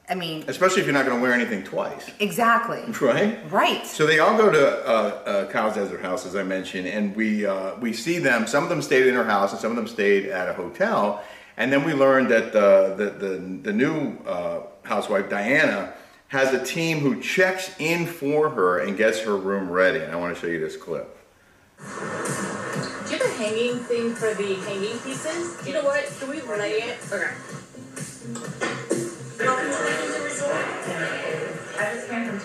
I 0.09 0.15
mean, 0.15 0.45
especially 0.49 0.81
if 0.81 0.87
you're 0.87 0.93
not 0.95 1.07
going 1.07 1.17
to 1.17 1.23
wear 1.23 1.33
anything 1.33 1.63
twice, 1.65 2.11
exactly. 2.21 2.83
right? 3.01 3.41
Right. 3.51 3.87
So 3.87 4.07
they 4.07 4.19
all 4.19 4.37
go 4.37 4.51
to 4.51 4.87
uh, 4.87 4.91
uh, 4.91 5.47
Kyle's 5.51 5.77
Desert 5.77 6.03
House, 6.03 6.27
as 6.27 6.37
I 6.37 6.43
mentioned, 6.43 6.87
and 6.87 7.17
we 7.17 7.47
uh, 7.47 7.77
we 7.77 7.95
see 7.95 8.19
them. 8.19 8.47
Some 8.47 8.63
of 8.63 8.69
them 8.69 8.83
stayed 8.83 9.07
in 9.07 9.15
her 9.15 9.25
house, 9.25 9.53
and 9.53 9.61
some 9.61 9.71
of 9.71 9.77
them 9.77 9.89
stayed 9.89 10.27
at 10.27 10.49
a 10.49 10.53
hotel. 10.53 11.25
And 11.57 11.73
then 11.73 11.85
we 11.85 11.95
learned 11.95 12.31
that 12.31 12.53
the 12.53 12.95
the 12.97 13.11
the, 13.11 13.37
the 13.63 13.73
new 13.73 14.19
uh, 14.27 14.65
housewife 14.83 15.31
Diana 15.31 15.95
has 16.29 16.53
a 16.53 16.63
team 16.63 16.99
who 16.99 17.21
checks 17.23 17.75
in 17.79 18.07
for 18.07 18.51
her 18.51 18.81
and 18.81 18.99
gets 18.99 19.21
her 19.21 19.37
room 19.37 19.71
ready. 19.71 20.01
And 20.01 20.13
I 20.13 20.17
want 20.17 20.35
to 20.35 20.41
show 20.41 20.49
you 20.49 20.61
this 20.61 20.77
clip. 20.77 21.17
Do 21.79 21.85
you 21.85 23.19
have 23.19 23.23
a 23.23 23.35
hanging 23.39 23.79
thing 23.79 24.15
for 24.15 24.35
the 24.35 24.55
hanging 24.67 24.99
pieces? 24.99 25.67
You 25.67 25.75
know 25.75 25.85
what? 25.85 26.05
Can 26.19 26.29
we 26.29 26.43
lay 26.43 26.73
it? 26.73 26.99
Okay. 27.11 28.71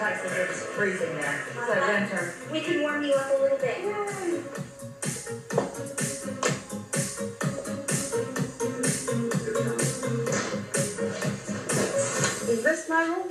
Just 0.09 0.23
came 0.23 0.31
from 0.31 0.35
Texas. 0.35 0.61
It's 0.61 0.63
freezing 0.75 1.15
there. 1.15 1.45
It's 1.47 1.69
like 1.69 1.87
winter. 1.87 2.33
We 2.51 2.61
can 2.61 2.81
warm 2.81 3.03
you 3.03 3.13
up 3.13 3.31
a 3.31 3.41
little 3.41 3.57
bit. 3.57 3.77
Is 12.49 12.63
this 12.63 12.89
my 12.89 13.03
room? 13.03 13.29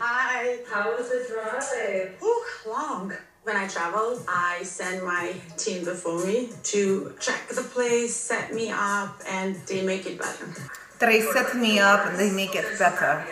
Hi. 0.00 0.58
How 0.68 0.96
was 0.96 1.08
the 1.08 1.26
drive? 1.32 2.22
Ooh, 2.22 2.44
long. 2.66 3.12
When 3.44 3.56
I 3.56 3.66
travel, 3.66 4.20
I 4.28 4.62
send 4.62 5.04
my 5.04 5.34
team 5.56 5.84
before 5.84 6.24
me 6.24 6.50
to 6.62 7.12
check 7.20 7.48
the 7.48 7.62
place, 7.62 8.14
set 8.14 8.54
me 8.54 8.70
up, 8.70 9.20
and 9.28 9.56
they 9.66 9.82
make 9.82 10.06
it 10.06 10.18
better. 10.18 10.46
They 11.00 11.20
set 11.20 11.56
me 11.56 11.80
up 11.80 12.06
and 12.06 12.16
they 12.16 12.30
make 12.30 12.54
it 12.54 12.78
better. 12.78 13.26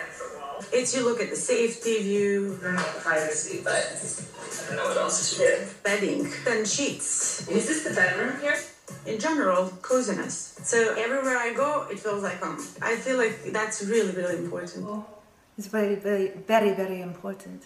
It's 0.73 0.95
you 0.95 1.03
look 1.03 1.19
at 1.19 1.29
the 1.29 1.35
safety 1.35 2.01
view, 2.01 2.59
not 2.63 2.85
Privacy, 2.99 3.61
but 3.63 3.73
I 3.73 4.67
don't 4.67 4.77
know 4.77 4.87
what 4.89 4.97
else 4.97 5.37
to 5.37 5.39
do. 5.39 5.67
bedding, 5.83 6.31
then 6.45 6.65
sheets. 6.65 7.47
Is 7.49 7.67
this 7.67 7.83
the 7.83 7.93
bedroom 7.93 8.39
here? 8.41 8.57
In 9.05 9.19
general, 9.19 9.69
coziness. 9.81 10.59
So 10.63 10.93
everywhere 10.97 11.37
I 11.37 11.53
go, 11.53 11.87
it 11.91 11.99
feels 11.99 12.23
like 12.23 12.41
home. 12.41 12.57
I 12.81 12.95
feel 12.95 13.17
like 13.17 13.51
that's 13.51 13.83
really, 13.83 14.11
really 14.11 14.37
important. 14.37 15.05
It's 15.57 15.67
very, 15.67 15.95
very, 15.95 16.29
very, 16.47 16.73
very 16.73 17.01
important. 17.01 17.63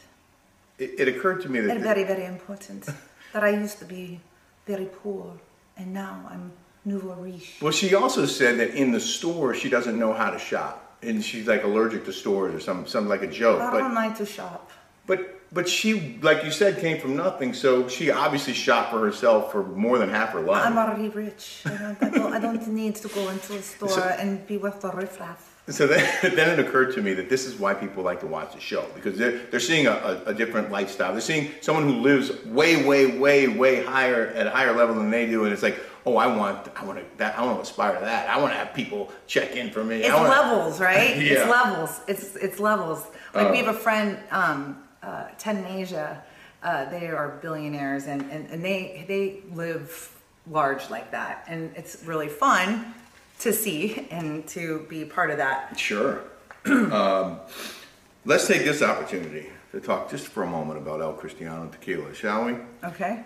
It, 0.80 1.00
it 1.00 1.08
occurred 1.08 1.42
to 1.44 1.50
me 1.50 1.60
that 1.62 1.68
Very, 1.68 1.82
very, 1.82 2.04
very 2.04 2.26
important. 2.26 2.86
that 3.34 3.44
I 3.44 3.50
used 3.50 3.80
to 3.80 3.86
be 3.86 4.20
very 4.66 4.86
poor 4.86 5.34
and 5.78 5.94
now 5.94 6.28
I'm 6.30 6.52
nouveau 6.86 7.16
riche. 7.16 7.62
Well, 7.62 7.72
she 7.72 7.94
also 7.96 8.26
said 8.26 8.60
that 8.60 8.76
in 8.76 8.92
the 8.92 9.00
store 9.00 9.54
she 9.54 9.70
doesn't 9.70 9.98
know 9.98 10.14
how 10.14 10.32
to 10.32 10.40
shop, 10.40 10.85
and 11.08 11.24
she's 11.24 11.48
like 11.48 11.64
allergic 11.64 12.06
to 12.06 12.14
stores 12.14 12.54
or 12.56 12.60
some 12.60 12.86
some 12.88 13.08
like 13.08 13.22
a 13.22 13.28
joke. 13.28 13.62
I 13.62 13.72
But 13.72 13.80
don't 13.80 13.94
like 13.96 14.18
to 14.18 14.26
shop. 14.26 14.72
but 15.08 15.20
but 15.54 15.70
she, 15.70 16.18
like 16.22 16.44
you 16.44 16.52
said, 16.52 16.80
came 16.80 17.00
from 17.00 17.16
nothing. 17.16 17.54
So 17.54 17.88
she 17.88 18.12
obviously 18.12 18.54
shot 18.54 18.90
for 18.92 19.00
herself 19.00 19.52
for 19.52 19.64
more 19.64 19.98
than 19.98 20.10
half 20.10 20.30
her 20.34 20.42
life. 20.42 20.66
I'm 20.66 20.78
already 20.78 21.10
rich. 21.10 21.62
I 21.66 21.70
don't, 21.78 22.04
I 22.04 22.10
don't, 22.10 22.34
I 22.34 22.40
don't 22.40 22.68
need 22.82 22.96
to 22.98 23.08
go 23.10 23.30
into 23.30 23.54
a 23.56 23.62
store 23.62 23.90
So- 23.90 24.02
and 24.20 24.46
be 24.48 24.58
with 24.58 24.82
the 24.82 24.92
riffraff. 24.92 25.52
So 25.68 25.88
then, 25.88 26.04
then 26.36 26.48
it 26.54 26.60
occurred 26.60 26.94
to 26.96 27.02
me 27.02 27.14
that 27.16 27.28
this 27.30 27.46
is 27.46 27.56
why 27.56 27.74
people 27.74 28.04
like 28.04 28.20
to 28.20 28.28
watch 28.28 28.54
the 28.54 28.60
show 28.60 28.86
because 28.94 29.18
they're, 29.18 29.38
they're 29.50 29.60
seeing 29.72 29.88
a, 29.88 29.92
a, 30.26 30.30
a 30.32 30.34
different 30.34 30.70
lifestyle. 30.72 31.12
They're 31.12 31.22
seeing 31.22 31.52
someone 31.62 31.86
who 31.86 32.02
lives 32.02 32.32
way, 32.46 32.84
way, 32.86 33.18
way, 33.18 33.48
way 33.48 33.84
higher 33.84 34.28
at 34.28 34.46
a 34.48 34.52
higher 34.52 34.74
level 34.76 34.94
than 34.96 35.10
they 35.10 35.26
do, 35.26 35.44
and 35.46 35.52
it's 35.54 35.64
like, 35.64 35.80
oh, 36.06 36.18
I 36.18 36.28
want, 36.28 36.68
I 36.76 36.86
want 36.86 37.00
to, 37.00 37.06
that, 37.18 37.38
I 37.38 37.44
want 37.44 37.58
to 37.58 37.62
aspire 37.64 37.96
to 37.96 38.02
that. 38.06 38.30
I 38.30 38.40
want 38.40 38.54
to 38.54 38.58
have 38.58 38.74
people 38.74 39.12
check 39.28 39.56
in 39.56 39.72
for 39.72 39.84
me. 39.84 40.02
It's 40.04 40.14
wanna- 40.14 40.30
levels, 40.42 40.80
right? 40.80 41.16
Yeah. 41.18 41.34
It's 41.34 41.50
levels. 41.50 42.02
It's 42.08 42.36
it's 42.36 42.60
levels. 42.60 43.06
Like 43.34 43.52
we 43.52 43.62
Oh. 43.62 43.66
have 43.66 43.76
a 43.76 43.80
friend, 43.80 44.20
um, 44.32 44.84
uh, 45.04 45.26
Ted 45.38 45.56
and 45.58 45.68
Asia. 45.68 46.24
Uh, 46.64 46.86
they 46.90 47.08
are 47.08 47.38
billionaires, 47.42 48.06
and, 48.08 48.22
and, 48.32 48.50
and 48.50 48.64
they 48.64 49.06
they 49.08 49.42
live 49.56 50.12
large 50.50 50.90
like 50.90 51.12
that, 51.12 51.44
and 51.48 51.72
it's 51.76 52.04
really 52.06 52.28
fun 52.28 52.94
to 53.40 53.52
see 53.52 54.08
and 54.12 54.48
to 54.48 54.86
be 54.90 55.06
part 55.06 55.30
of 55.30 55.38
that. 55.38 55.78
Sure. 55.78 56.22
um, 56.66 57.40
let's 58.26 58.48
take 58.48 58.64
this 58.64 58.82
opportunity 58.82 59.50
to 59.72 59.80
talk 59.80 60.10
just 60.10 60.28
for 60.28 60.44
a 60.44 60.48
moment 60.48 60.80
about 60.80 61.02
El 61.02 61.14
Cristiano 61.14 61.68
Tequila, 61.68 62.14
shall 62.16 62.46
we? 62.46 62.56
Okay. 62.84 63.24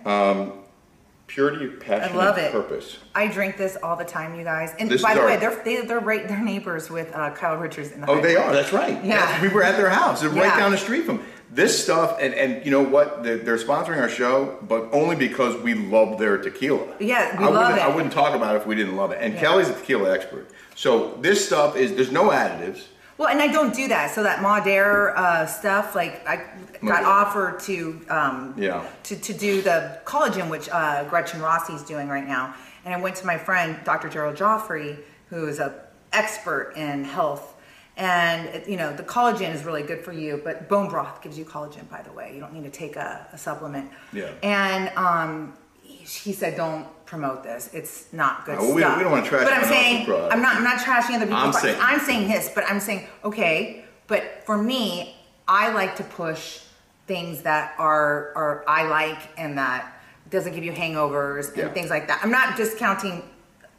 Purity, 1.30 1.68
passion, 1.68 2.16
I 2.16 2.18
love 2.18 2.38
and 2.38 2.48
it. 2.48 2.52
purpose. 2.52 2.98
I 3.14 3.28
drink 3.28 3.56
this 3.56 3.78
all 3.84 3.96
the 3.96 4.04
time, 4.04 4.34
you 4.36 4.44
guys. 4.44 4.74
And 4.80 4.90
This 4.90 5.04
by 5.04 5.12
is 5.12 5.16
the 5.16 5.22
our- 5.22 5.28
way, 5.28 5.38
they're 5.38 5.64
they, 5.64 5.82
they're 5.82 6.00
right. 6.00 6.28
They're 6.28 6.42
neighbors 6.44 6.90
with 6.90 7.14
uh, 7.16 7.30
Kyle 7.36 7.56
Richards 7.58 7.92
in 7.92 8.02
the. 8.02 8.10
Oh, 8.10 8.16
High 8.16 8.22
they 8.22 8.36
Point. 8.36 8.48
are. 8.48 8.54
That's 8.54 8.74
right. 8.74 9.04
Yeah. 9.06 9.18
That's- 9.20 9.42
we 9.44 9.48
were 9.50 9.64
at 9.64 9.78
their 9.78 9.90
house. 9.90 10.22
They're 10.22 10.30
right 10.32 10.46
Yeah. 10.46 10.58
down 10.60 10.72
the 10.72 10.78
street 10.80 11.06
from 11.06 11.24
this 11.52 11.84
stuff. 11.84 12.18
And 12.20 12.34
and 12.34 12.66
you 12.66 12.72
know 12.72 12.82
what? 12.84 13.22
They're, 13.24 13.38
they're 13.38 13.58
sponsoring 13.60 14.02
our 14.02 14.10
show, 14.10 14.58
but 14.68 14.90
only 14.92 15.16
because 15.16 15.56
we 15.62 15.76
love 15.76 16.18
their 16.18 16.40
tequila. 16.40 16.96
Yeah, 17.00 17.38
we 17.40 17.46
I 17.46 17.48
love 17.50 17.54
wouldn't, 17.70 17.78
it. 17.78 17.82
I 17.84 17.96
wouldn't 17.96 18.14
talk 18.14 18.34
about 18.36 18.56
it 18.56 18.62
if 18.62 18.66
we 18.68 18.76
didn't 18.76 18.96
love 18.96 19.12
it. 19.12 19.20
And. 19.22 19.38
Kelly's 19.38 19.70
a 19.70 19.74
tequila 19.74 20.12
expert. 20.12 20.48
So 20.76 21.16
this 21.22 21.46
stuff 21.46 21.76
is 21.76 21.94
there's 21.96 22.12
no 22.12 22.30
additives. 22.32 22.86
Well, 23.20 23.28
and 23.28 23.42
I 23.42 23.48
don't 23.48 23.76
do 23.76 23.90
that. 23.90 24.12
So 24.12 24.24
that 24.24 24.42
Madeira 24.42 25.14
uh, 25.14 25.46
stuff, 25.46 25.94
like 25.94 26.26
I 26.26 26.46
got 26.82 27.04
offered 27.04 27.60
to 27.62 28.00
um, 28.10 28.54
Yeah. 28.58 28.90
to, 29.04 29.16
to 29.18 29.34
do 29.34 29.62
the 29.62 30.00
collagen, 30.06 30.50
which 30.50 30.70
uh, 30.70 31.04
Gretchen 31.10 31.42
Rossi's 31.42 31.84
doing 31.84 32.08
right 32.08 32.26
now. 32.26 32.56
And 32.86 32.94
I 32.94 33.00
went 33.02 33.18
to 33.18 33.26
my 33.26 33.38
friend, 33.38 33.78
Dr. 33.84 34.08
Gerald 34.08 34.38
Joffrey, 34.38 34.98
who 35.28 35.48
is 35.48 35.60
a 35.60 35.82
expert 36.14 36.74
in 36.78 37.04
health. 37.04 37.56
And 37.98 38.66
you 38.66 38.78
know 38.78 38.96
the 38.96 39.04
collagen 39.04 39.54
is 39.54 39.66
really 39.66 39.84
good 39.84 40.00
for 40.06 40.14
you, 40.14 40.40
but 40.42 40.70
bone 40.70 40.88
broth 40.88 41.22
gives 41.22 41.38
you 41.38 41.44
collagen. 41.44 41.90
By 41.90 42.02
the 42.02 42.14
way, 42.14 42.32
you 42.34 42.40
don't 42.40 42.54
need 42.54 42.64
to 42.64 42.70
take 42.70 42.96
a, 42.96 43.28
a 43.34 43.38
supplement. 43.38 43.92
Yeah. 44.14 44.32
And 44.42 44.88
um, 44.96 45.58
he 45.84 46.32
said, 46.32 46.56
"Don't 46.56 46.88
promote 47.10 47.44
this. 47.44 47.70
It's 47.74 48.06
not 48.14 48.46
good 48.46 48.60
we- 48.60 48.82
stuff." 48.82 48.98
we 48.98 49.04
don't 49.04 49.12
wanna 49.12 49.26
trash 49.28 49.44
But 49.44 49.54
I'm 49.54 49.60
else's 49.64 49.72
saying, 49.76 50.06
product. 50.06 50.34
I'm 50.34 50.42
not. 50.42 50.56
I'm 50.58 50.64
not 50.64 50.78
trashing 50.80 51.16
other 51.16 51.26
people's 51.26 51.44
I'm 51.44 51.52
products. 51.52 51.62
saying- 51.62 51.78
I'm 51.82 52.00
saying 52.00 52.28
his, 52.30 52.50
but 52.54 52.64
I'm 52.70 52.80
saying 52.80 53.08
okay. 53.26 53.84
But 54.08 54.44
for 54.46 54.58
me, 54.58 55.16
I 55.48 55.72
like 55.74 55.96
to 55.98 56.04
push 56.04 56.60
things 57.08 57.42
that 57.44 57.74
are 57.80 58.32
are 58.36 58.64
I 58.68 58.84
like 58.84 59.20
and 59.38 59.58
that 59.58 59.92
doesn't 60.30 60.54
give 60.54 60.64
you 60.64 60.72
hangovers 60.72 61.48
and 61.50 61.58
Yeah. 61.58 61.68
things 61.70 61.90
like 61.90 62.08
that. 62.08 62.20
I'm 62.24 62.30
not 62.32 62.56
discounting 62.56 63.24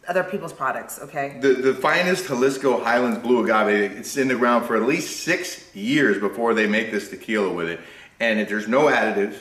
other 0.08 0.24
people's 0.24 0.52
products. 0.52 0.98
Okay. 1.00 1.36
The 1.40 1.52
the 1.54 1.74
finest 1.74 2.26
Jalisco 2.26 2.82
Highlands 2.82 3.18
Blue 3.20 3.44
Agave. 3.44 3.92
It's 3.98 4.16
in 4.16 4.26
the 4.28 4.34
ground 4.34 4.66
for 4.66 4.74
at 4.76 4.82
least 4.82 5.22
six 5.24 5.72
years 5.74 6.18
before 6.18 6.54
they 6.54 6.66
make 6.66 6.90
this 6.90 7.08
tequila 7.08 7.52
with 7.52 7.68
it, 7.68 7.78
and 8.18 8.40
it, 8.40 8.48
there's 8.48 8.66
no 8.66 8.82
additives, 8.86 9.36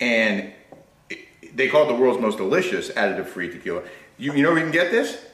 and 0.00 0.52
they 1.54 1.68
call 1.68 1.84
it 1.84 1.88
the 1.88 2.00
world's 2.00 2.20
most 2.20 2.38
delicious 2.38 2.90
additive-free 2.90 3.50
tequila. 3.50 3.82
You 4.18 4.32
you 4.34 4.42
know 4.42 4.50
where 4.50 4.58
you 4.58 4.64
can 4.64 4.72
get 4.72 4.90
this? 4.90 5.24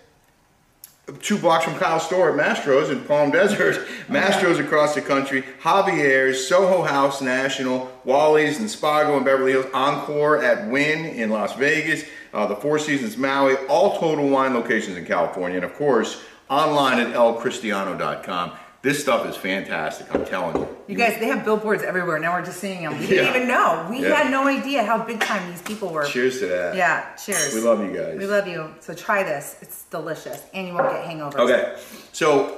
Two 1.22 1.38
blocks 1.38 1.64
from 1.64 1.74
Kyle's 1.74 2.06
store 2.06 2.30
at 2.30 2.36
Mastro's 2.36 2.90
in 2.90 3.00
Palm 3.04 3.30
Desert. 3.32 3.86
Mastro's 4.08 4.58
across 4.58 4.94
the 4.94 5.00
country, 5.00 5.42
Javier's, 5.60 6.46
Soho 6.46 6.82
House 6.82 7.20
National, 7.20 7.90
Wally's 8.04 8.58
and 8.60 8.68
Spago 8.68 9.18
in 9.18 9.24
Beverly 9.24 9.52
Hills, 9.52 9.66
Encore 9.74 10.42
at 10.42 10.68
Wynn 10.68 11.06
in 11.06 11.30
Las 11.30 11.56
Vegas, 11.56 12.04
uh, 12.32 12.46
the 12.46 12.56
Four 12.56 12.78
Seasons 12.78 13.16
Maui, 13.16 13.56
all 13.66 13.98
Total 13.98 14.28
Wine 14.28 14.54
locations 14.54 14.96
in 14.96 15.04
California, 15.04 15.56
and 15.56 15.64
of 15.64 15.74
course, 15.74 16.22
online 16.48 17.00
at 17.00 17.14
elcristiano.com. 17.14 18.52
This 18.82 19.02
stuff 19.02 19.26
is 19.26 19.36
fantastic, 19.36 20.06
I'm 20.14 20.24
telling 20.24 20.56
you. 20.56 20.66
You 20.88 20.96
guys, 20.96 21.18
they 21.20 21.26
have 21.26 21.44
billboards 21.44 21.82
everywhere. 21.82 22.18
Now 22.18 22.32
we're 22.38 22.44
just 22.46 22.60
seeing 22.60 22.82
them. 22.82 22.98
We 22.98 23.04
Yeah. 23.04 23.08
didn't 23.24 23.36
even 23.36 23.48
know. 23.48 23.86
We 23.90 24.02
Yeah. 24.02 24.14
had 24.14 24.30
no 24.30 24.46
idea 24.46 24.82
how 24.84 24.98
big 25.04 25.20
time 25.20 25.50
these 25.50 25.60
people 25.60 25.88
were. 25.90 26.04
Cheers 26.06 26.38
to 26.40 26.46
that. 26.46 26.74
Yeah, 26.74 27.04
cheers. 27.22 27.54
We 27.54 27.60
love 27.60 27.80
you 27.84 27.90
guys. 27.94 28.16
We 28.18 28.24
love 28.26 28.46
you. 28.48 28.70
So 28.80 28.94
try 28.94 29.22
this. 29.22 29.56
It's 29.60 29.82
delicious, 29.90 30.40
and 30.54 30.66
you 30.66 30.72
won't 30.72 30.90
get 30.90 31.04
hangovers. 31.04 31.34
Okay, 31.38 31.76
so 32.12 32.56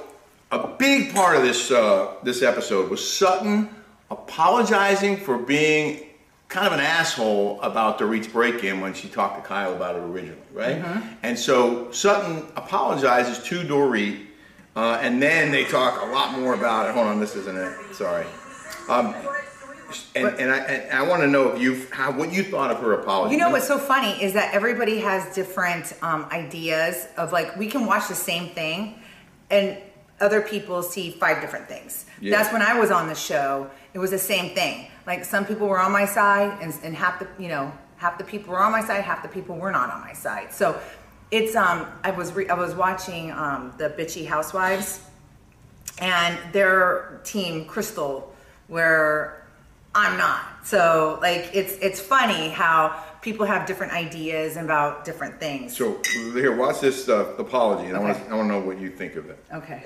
a 0.51 0.65
big 0.67 1.13
part 1.13 1.35
of 1.35 1.43
this 1.43 1.69
uh, 1.71 2.07
this 2.23 2.41
episode 2.41 2.89
was 2.89 3.05
Sutton 3.05 3.69
apologizing 4.09 5.17
for 5.17 5.37
being 5.37 5.99
kind 6.47 6.67
of 6.67 6.73
an 6.73 6.79
asshole 6.79 7.59
about 7.61 7.97
the 7.97 8.05
Reach 8.05 8.31
break-in 8.31 8.79
when 8.79 8.93
she 8.93 9.09
talked 9.09 9.41
to 9.41 9.47
Kyle 9.47 9.73
about 9.73 9.95
it 9.95 9.99
originally, 10.03 10.37
right? 10.53 10.81
And 11.23 11.37
so 11.37 11.91
Sutton 11.91 12.45
apologizes 12.55 13.39
to 13.45 13.63
Dorit, 13.63 14.19
uh, 14.75 14.99
and 15.01 15.21
then 15.21 15.51
they 15.51 15.65
talk 15.65 16.01
a 16.01 16.05
lot 16.05 16.37
more 16.39 16.53
about 16.53 16.89
it. 16.89 16.93
Hold 16.93 17.07
on, 17.07 17.19
this 17.19 17.35
isn't 17.35 17.57
it. 17.57 17.95
Sorry. 17.95 18.25
Um, 18.89 19.15
and, 20.15 20.27
and 20.39 20.51
I, 20.51 20.57
and 20.57 20.91
I 20.91 21.07
want 21.07 21.21
to 21.21 21.27
know 21.27 21.49
if 21.49 21.61
you 21.61 21.85
how 21.91 22.11
what 22.11 22.31
you 22.31 22.43
thought 22.43 22.71
of 22.71 22.79
her 22.79 22.93
apology. 22.93 23.35
You 23.35 23.39
know 23.39 23.51
what's 23.51 23.67
so 23.67 23.77
funny 23.77 24.11
is 24.21 24.33
that 24.33 24.53
everybody 24.53 24.99
has 24.99 25.33
different 25.35 25.93
um, 26.01 26.25
ideas 26.31 27.07
of 27.17 27.31
like 27.31 27.55
we 27.57 27.67
can 27.67 27.85
watch 27.85 28.07
the 28.07 28.15
same 28.15 28.49
thing, 28.49 28.99
and 29.51 29.77
other 30.19 30.41
people 30.41 30.81
see 30.81 31.11
five 31.11 31.41
different 31.41 31.67
things. 31.67 32.05
Yeah. 32.19 32.35
That's 32.35 32.51
when 32.51 32.61
I 32.61 32.79
was 32.79 32.91
on 32.91 33.07
the 33.07 33.15
show. 33.15 33.69
It 33.93 33.99
was 33.99 34.11
the 34.11 34.17
same 34.17 34.55
thing. 34.55 34.87
Like 35.05 35.25
some 35.25 35.45
people 35.45 35.67
were 35.67 35.79
on 35.79 35.91
my 35.91 36.05
side, 36.05 36.57
and, 36.61 36.73
and 36.83 36.95
half 36.95 37.19
the 37.19 37.27
you 37.37 37.49
know 37.49 37.71
half 37.97 38.17
the 38.17 38.23
people 38.23 38.53
were 38.53 38.59
on 38.59 38.71
my 38.71 38.81
side, 38.81 39.03
half 39.03 39.21
the 39.21 39.29
people 39.29 39.55
were 39.55 39.71
not 39.71 39.91
on 39.91 40.01
my 40.01 40.13
side. 40.13 40.51
So 40.51 40.79
it's 41.33 41.55
um 41.55 41.87
I 42.03 42.11
was 42.11 42.31
re- 42.33 42.47
I 42.47 42.53
was 42.53 42.75
watching 42.75 43.31
um, 43.31 43.73
the 43.79 43.89
bitchy 43.89 44.25
housewives 44.25 45.01
and 45.99 46.37
their 46.53 47.21
team 47.23 47.65
Crystal 47.65 48.31
where 48.67 49.47
I'm 49.95 50.15
not. 50.17 50.43
So 50.63 51.17
like 51.21 51.49
it's 51.53 51.73
it's 51.81 51.99
funny 51.99 52.49
how 52.49 53.03
people 53.21 53.47
have 53.47 53.65
different 53.65 53.93
ideas 53.93 54.57
about 54.57 55.05
different 55.05 55.39
things. 55.39 55.75
So 55.75 55.99
here, 56.33 56.55
watch 56.55 56.81
this 56.81 57.09
uh, 57.09 57.33
apology, 57.39 57.87
and 57.87 57.97
I 57.97 57.99
want 57.99 58.15
to 58.15 58.31
I 58.31 58.35
want 58.35 58.49
to 58.49 58.53
know 58.53 58.59
what 58.59 58.79
you 58.79 58.91
think 58.91 59.15
of 59.15 59.27
it. 59.29 59.43
Okay. 59.51 59.81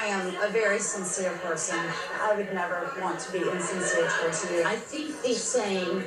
I 0.00 0.06
am 0.06 0.48
a 0.48 0.52
very 0.52 0.78
sincere 0.78 1.32
person. 1.42 1.78
I 2.20 2.34
would 2.34 2.52
never 2.54 2.90
want 3.00 3.18
to 3.20 3.32
be 3.32 3.38
insincere 3.38 4.08
towards 4.18 4.50
you. 4.50 4.62
I 4.64 4.76
think 4.76 5.14
he's 5.24 5.42
saying, 5.42 6.04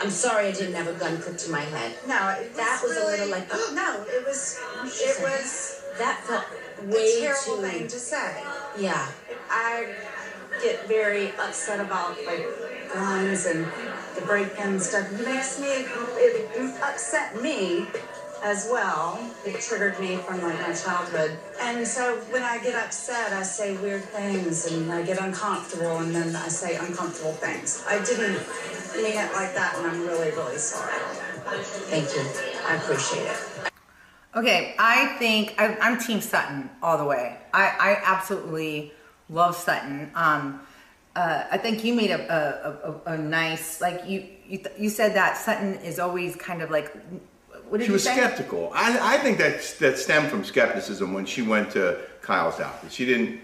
I'm 0.00 0.10
sorry 0.10 0.48
I 0.48 0.52
didn't 0.52 0.74
have 0.74 0.88
a 0.88 0.92
gun 0.94 1.18
put 1.18 1.38
to 1.38 1.50
my 1.50 1.60
head. 1.62 1.92
no, 2.06 2.28
it 2.40 2.48
was 2.48 2.56
That 2.56 2.80
was 2.82 2.96
a 2.96 3.04
little 3.06 3.28
like- 3.28 3.48
oh, 3.52 3.72
no, 3.74 4.02
it 4.16 4.24
was 4.26 4.58
it 4.84 5.22
was 5.22 5.80
That 5.98 6.22
felt 6.24 6.44
way 6.84 7.18
a 7.18 7.20
terrible 7.20 7.56
too. 7.56 7.62
thing 7.62 7.88
to 7.88 7.98
say. 7.98 8.42
Yeah. 8.78 9.08
I 9.50 9.94
get 10.62 10.86
very 10.86 11.32
upset 11.38 11.80
about 11.80 12.16
like 12.26 12.46
guns 12.92 13.46
and 13.46 13.66
the 14.14 14.22
break-in 14.22 14.78
stuff. 14.80 15.10
It 15.12 15.24
makes 15.26 15.58
me 15.58 15.86
it 16.18 16.50
upset 16.82 17.40
me 17.42 17.86
as 18.42 18.68
well. 18.70 19.18
It 19.44 19.60
triggered 19.60 19.98
me 20.00 20.16
from 20.16 20.42
like 20.42 20.60
my 20.60 20.72
childhood. 20.72 21.38
And 21.60 21.86
so 21.86 22.16
when 22.30 22.42
I 22.42 22.58
get 22.58 22.74
upset, 22.74 23.32
I 23.32 23.42
say 23.42 23.76
weird 23.78 24.04
things 24.04 24.70
and 24.70 24.92
I 24.92 25.02
get 25.02 25.20
uncomfortable 25.20 25.98
and 25.98 26.14
then 26.14 26.34
I 26.36 26.48
say 26.48 26.76
uncomfortable 26.76 27.32
things. 27.32 27.84
I 27.88 28.02
didn't 28.04 28.38
mean 28.96 29.16
it 29.16 29.32
like 29.32 29.54
that 29.54 29.74
and 29.78 29.86
I'm 29.86 30.00
really, 30.02 30.30
really 30.30 30.58
sorry. 30.58 30.92
Thank 31.90 32.14
you. 32.14 32.22
I 32.68 32.76
appreciate 32.76 33.26
it. 33.26 33.72
Okay, 34.34 34.74
I 34.78 35.16
think 35.18 35.54
I, 35.58 35.76
I'm 35.80 35.98
Team 35.98 36.20
Sutton 36.20 36.68
all 36.82 36.98
the 36.98 37.04
way. 37.04 37.38
I, 37.54 37.64
I 37.80 38.00
absolutely 38.04 38.92
love 39.30 39.56
Sutton. 39.56 40.10
Um, 40.14 40.60
uh, 41.14 41.44
I 41.50 41.56
think 41.56 41.82
you 41.82 41.94
made 41.94 42.10
a, 42.10 43.00
a, 43.06 43.12
a, 43.12 43.14
a 43.14 43.18
nice 43.18 43.80
like 43.80 44.06
you 44.06 44.26
you, 44.46 44.58
th- 44.58 44.74
you 44.78 44.90
said 44.90 45.14
that 45.14 45.38
Sutton 45.38 45.76
is 45.76 45.98
always 45.98 46.36
kind 46.36 46.60
of 46.60 46.70
like 46.70 46.94
what 47.76 47.80
did 47.80 47.84
She 47.84 47.88
you 47.90 47.92
was 47.94 48.04
say? 48.04 48.14
skeptical. 48.16 48.70
I, 48.74 49.16
I 49.16 49.18
think 49.18 49.36
that 49.38 49.60
that 49.80 49.98
stemmed 49.98 50.28
from 50.30 50.44
skepticism 50.44 51.12
when 51.12 51.26
she 51.26 51.42
went 51.42 51.70
to 51.72 51.98
Kyle's 52.22 52.56
house. 52.56 52.74
She 52.90 53.04
didn't 53.04 53.40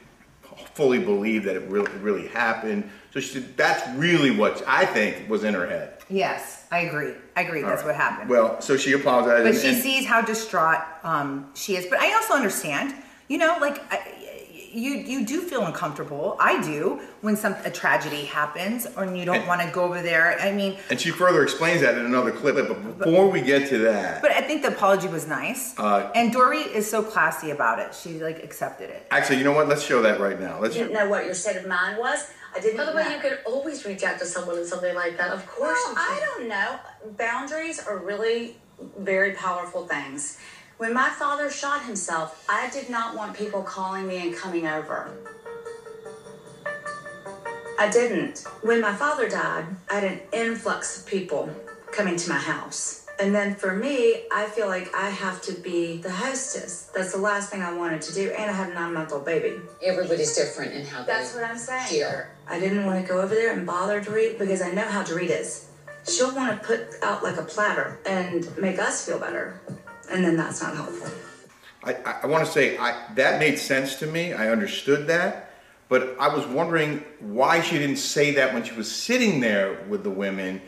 fully 0.74 0.98
believe 0.98 1.44
that 1.44 1.54
it 1.56 1.68
really 1.68 1.92
really 1.98 2.28
happened. 2.28 2.88
So 3.12 3.20
she, 3.20 3.34
said 3.34 3.56
that's 3.58 3.86
really 3.98 4.30
what 4.30 4.62
I 4.66 4.86
think 4.86 5.28
was 5.28 5.44
in 5.44 5.52
her 5.52 5.66
head. 5.66 5.98
Yes, 6.08 6.64
I 6.70 6.80
agree. 6.80 7.12
I 7.36 7.42
agree. 7.42 7.60
That's 7.62 7.82
All 7.82 7.88
what 7.88 7.96
happened. 7.96 8.30
Well, 8.30 8.60
so 8.62 8.76
she 8.78 8.92
apologized. 8.92 9.44
But 9.44 9.52
and- 9.52 9.60
she 9.60 9.68
and- 9.68 9.82
sees 9.82 10.06
how 10.06 10.22
distraught 10.22 10.80
um, 11.04 11.50
she 11.54 11.76
is. 11.76 11.84
But 11.86 11.98
I 12.00 12.14
also 12.14 12.32
understand, 12.34 12.94
you 13.28 13.36
know, 13.36 13.58
like 13.60 13.82
I, 13.92 14.21
you 14.72 14.92
you 14.94 15.24
do 15.26 15.40
feel 15.42 15.64
uncomfortable. 15.66 16.36
I 16.40 16.62
do 16.62 17.00
when 17.20 17.36
some 17.36 17.54
a 17.64 17.70
tragedy 17.70 18.24
happens, 18.24 18.86
or 18.96 19.04
you 19.04 19.24
don't 19.24 19.46
want 19.46 19.60
to 19.62 19.70
go 19.70 19.84
over 19.84 20.02
there. 20.02 20.38
I 20.40 20.52
mean, 20.52 20.78
And 20.90 21.00
she 21.00 21.10
further 21.10 21.42
explains 21.42 21.80
that 21.82 21.96
in 21.96 22.04
another 22.06 22.30
clip. 22.32 22.54
But 22.56 22.98
before 22.98 23.28
we 23.28 23.40
get 23.42 23.68
to 23.68 23.78
that, 23.78 24.22
but 24.22 24.30
I 24.32 24.40
think 24.40 24.62
the 24.62 24.68
apology 24.68 25.08
was 25.08 25.26
nice, 25.26 25.78
Uh, 25.78 26.10
and 26.14 26.32
Dory 26.32 26.58
is 26.62 26.88
so 26.90 27.02
classy 27.02 27.50
about 27.50 27.78
it. 27.78 27.94
She 27.94 28.20
like 28.20 28.42
accepted 28.42 28.90
it. 28.90 29.06
actually, 29.10 29.38
you 29.38 29.44
know 29.44 29.52
what? 29.52 29.68
Let's 29.68 29.82
show 29.84 30.02
that 30.02 30.20
right 30.20 30.40
now. 30.40 30.58
Let's. 30.60 30.74
You 30.76 30.84
didn't 30.84 30.94
know 30.94 31.08
what 31.08 31.24
your 31.26 31.34
state 31.34 31.56
of 31.56 31.66
mind 31.66 31.98
was. 31.98 32.30
I 32.54 32.60
didn't 32.60 32.76
By 32.76 32.84
the 32.84 32.92
way, 32.96 33.04
know. 33.04 33.14
you 33.14 33.20
could 33.20 33.38
always 33.46 33.84
reach 33.86 34.02
out 34.04 34.18
to 34.18 34.26
someone 34.26 34.58
in 34.58 34.66
something 34.66 34.94
like 34.94 35.16
that. 35.18 35.30
Of 35.30 35.46
course, 35.46 35.78
Well, 35.86 35.94
you 35.94 36.00
I 36.16 36.20
don't 36.26 36.48
know. 36.48 36.78
Boundaries 37.16 37.78
are 37.86 37.96
really 37.98 38.56
very 38.98 39.32
powerful 39.32 39.86
things. 39.86 40.38
When 40.82 40.94
my 40.94 41.10
father 41.10 41.48
shot 41.48 41.84
himself, 41.84 42.44
I 42.48 42.68
did 42.70 42.90
not 42.90 43.14
want 43.14 43.36
people 43.36 43.62
calling 43.62 44.08
me 44.08 44.18
and 44.18 44.34
coming 44.36 44.66
over. 44.66 45.12
I 47.78 47.88
didn't. 47.88 48.40
When 48.62 48.80
my 48.80 48.92
father 48.92 49.28
died, 49.28 49.66
I 49.88 50.00
had 50.00 50.02
an 50.02 50.20
influx 50.32 50.98
of 50.98 51.06
people 51.06 51.48
coming 51.92 52.16
to 52.16 52.28
my 52.28 52.36
house. 52.36 53.06
And 53.20 53.32
then 53.32 53.54
for 53.54 53.76
me, 53.76 54.24
I 54.32 54.46
feel 54.46 54.66
like 54.66 54.92
I 54.92 55.08
have 55.08 55.40
to 55.42 55.52
be 55.52 55.98
the 55.98 56.10
hostess. 56.10 56.90
That's 56.92 57.12
the 57.12 57.18
last 57.18 57.52
thing 57.52 57.62
I 57.62 57.72
wanted 57.72 58.02
to 58.02 58.12
do. 58.12 58.32
And 58.36 58.50
I 58.50 58.52
have 58.52 58.70
a 58.70 58.74
nine 58.74 58.92
month 58.92 59.12
old 59.12 59.24
baby. 59.24 59.60
Everybody's 59.84 60.34
different 60.34 60.72
in 60.72 60.84
how 60.84 61.04
That's 61.04 61.30
they 61.30 61.42
what 61.42 61.48
I'm 61.48 61.58
saying. 61.58 61.86
I 62.48 62.58
didn't 62.58 62.86
want 62.86 63.00
to 63.00 63.08
go 63.08 63.20
over 63.20 63.36
there 63.36 63.52
and 63.52 63.64
bother 63.64 64.02
Dorit 64.02 64.36
because 64.36 64.60
I 64.60 64.72
know 64.72 64.88
how 64.88 65.04
Dorit 65.04 65.30
is. 65.30 65.68
She'll 66.08 66.34
want 66.34 66.60
to 66.60 66.66
put 66.66 66.88
out 67.04 67.22
like 67.22 67.36
a 67.36 67.42
platter 67.42 68.00
and 68.04 68.48
make 68.58 68.80
us 68.80 69.06
feel 69.06 69.20
better. 69.20 69.60
And 70.12 70.24
then 70.24 70.36
that's 70.36 70.62
not 70.62 70.74
helpful. 70.74 71.10
I, 71.84 71.94
I, 71.94 72.20
I 72.22 72.26
want 72.26 72.44
to 72.46 72.50
say 72.50 72.76
I, 72.78 73.06
that 73.14 73.40
made 73.40 73.58
sense 73.58 73.96
to 73.96 74.06
me. 74.06 74.32
I 74.32 74.50
understood 74.50 75.06
that, 75.08 75.50
but 75.88 76.16
I 76.20 76.34
was 76.34 76.46
wondering 76.46 77.02
why 77.20 77.60
she 77.60 77.78
didn't 77.78 77.96
say 77.96 78.32
that 78.34 78.54
when 78.54 78.62
she 78.62 78.74
was 78.74 78.90
sitting 78.90 79.40
there 79.40 79.82
with 79.88 80.04
the 80.04 80.10
women, 80.10 80.60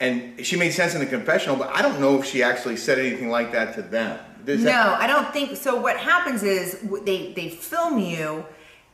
and 0.00 0.44
she 0.44 0.56
made 0.56 0.72
sense 0.72 0.94
in 0.94 1.00
the 1.00 1.06
confessional. 1.06 1.56
But 1.56 1.70
I 1.74 1.82
don't 1.82 2.00
know 2.00 2.20
if 2.20 2.26
she 2.26 2.42
actually 2.42 2.76
said 2.76 2.98
anything 2.98 3.30
like 3.30 3.52
that 3.52 3.74
to 3.74 3.82
them. 3.82 4.18
Does 4.44 4.60
no, 4.60 4.70
that- 4.70 5.00
I 5.00 5.06
don't 5.06 5.32
think 5.32 5.56
so. 5.56 5.80
What 5.80 5.96
happens 5.96 6.42
is 6.42 6.80
they 7.04 7.32
they 7.32 7.48
film 7.48 7.98
you, 7.98 8.44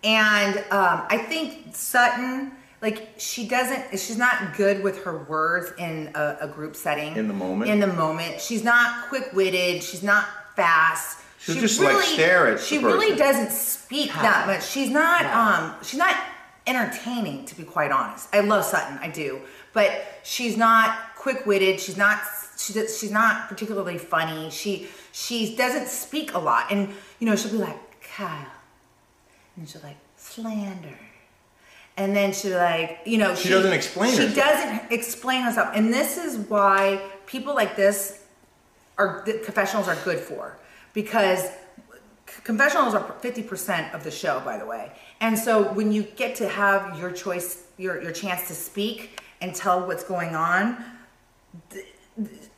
and 0.04 0.58
um, 0.70 1.06
I 1.08 1.18
think 1.28 1.74
Sutton 1.74 2.52
like 2.84 3.08
she 3.16 3.48
doesn't 3.48 3.92
she's 3.92 4.18
not 4.18 4.54
good 4.58 4.82
with 4.82 5.02
her 5.04 5.24
words 5.24 5.72
in 5.78 6.10
a, 6.14 6.36
a 6.42 6.48
group 6.48 6.76
setting. 6.76 7.16
In 7.16 7.28
the 7.28 7.34
moment? 7.34 7.70
in 7.70 7.80
the 7.80 7.86
moment. 7.86 8.40
She's 8.40 8.62
not 8.62 9.08
quick-witted. 9.08 9.82
She's 9.82 10.02
not 10.02 10.26
fast. 10.54 11.20
She'll 11.38 11.56
just, 11.56 11.80
like, 11.80 11.96
stare 12.02 12.46
at 12.48 12.58
the 12.58 12.62
she 12.62 12.78
really 12.78 13.16
doesn't 13.16 13.50
speak 13.50 14.12
that 14.12 14.46
much. 14.46 14.66
She's 14.66 14.90
not 14.90 15.24
um 15.24 15.74
she's 15.82 15.98
not 15.98 16.14
entertaining 16.66 17.46
to 17.46 17.56
be 17.56 17.64
quite 17.64 17.90
honest. 17.90 18.28
I 18.34 18.40
love 18.40 18.64
sutton 18.64 18.98
i 19.00 19.08
do. 19.08 19.40
But 19.72 20.04
she's 20.22 20.56
not 20.56 20.96
quick-witted. 21.16 21.80
She's 21.80 21.96
not 21.96 22.20
she, 22.58 22.74
she's 22.74 23.10
not 23.10 23.48
particularly 23.48 23.96
funny. 23.96 24.50
She 24.50 24.88
she 25.10 25.56
doesn't 25.56 25.88
speak 25.88 26.34
a 26.34 26.38
lot. 26.38 26.70
And 26.70 26.90
you 27.18 27.26
know 27.26 27.34
she'll 27.34 27.52
be 27.52 27.56
like 27.56 27.78
kyle. 28.02 28.52
And 29.56 29.66
she'll 29.66 29.80
like 29.80 29.96
slander 30.18 30.98
and 31.96 32.14
then 32.14 32.32
she 32.32 32.54
like 32.54 33.00
you 33.04 33.18
know 33.18 33.34
She 33.34 33.48
doesn't 33.48 33.72
explain 33.72 34.14
she 34.14 34.26
herself. 34.26 34.34
doesn't 34.34 34.92
explain 34.92 35.42
herself. 35.42 35.70
And 35.74 35.92
this 35.92 36.16
is 36.16 36.36
why 36.48 37.00
people 37.26 37.54
like 37.54 37.76
this 37.76 38.20
are 38.98 39.22
the 39.26 39.34
confessionals 39.44 39.88
are 39.88 39.96
good 40.04 40.18
for. 40.18 40.56
Because 40.92 41.48
confessionals 42.44 42.94
are 42.94 43.02
50% 43.20 43.94
of 43.94 44.04
the 44.04 44.10
show 44.10 44.40
by 44.40 44.58
the 44.58 44.66
way. 44.66 44.92
And 45.20 45.38
so 45.38 45.72
when 45.72 45.92
you 45.92 46.02
get 46.02 46.34
to 46.36 46.48
have 46.48 46.98
your 46.98 47.10
choice 47.10 47.64
your 47.76 48.02
your 48.02 48.12
chance 48.12 48.48
to 48.48 48.54
speak 48.54 49.20
and 49.40 49.54
tell 49.54 49.86
what's 49.86 50.04
going 50.04 50.34
on 50.34 50.84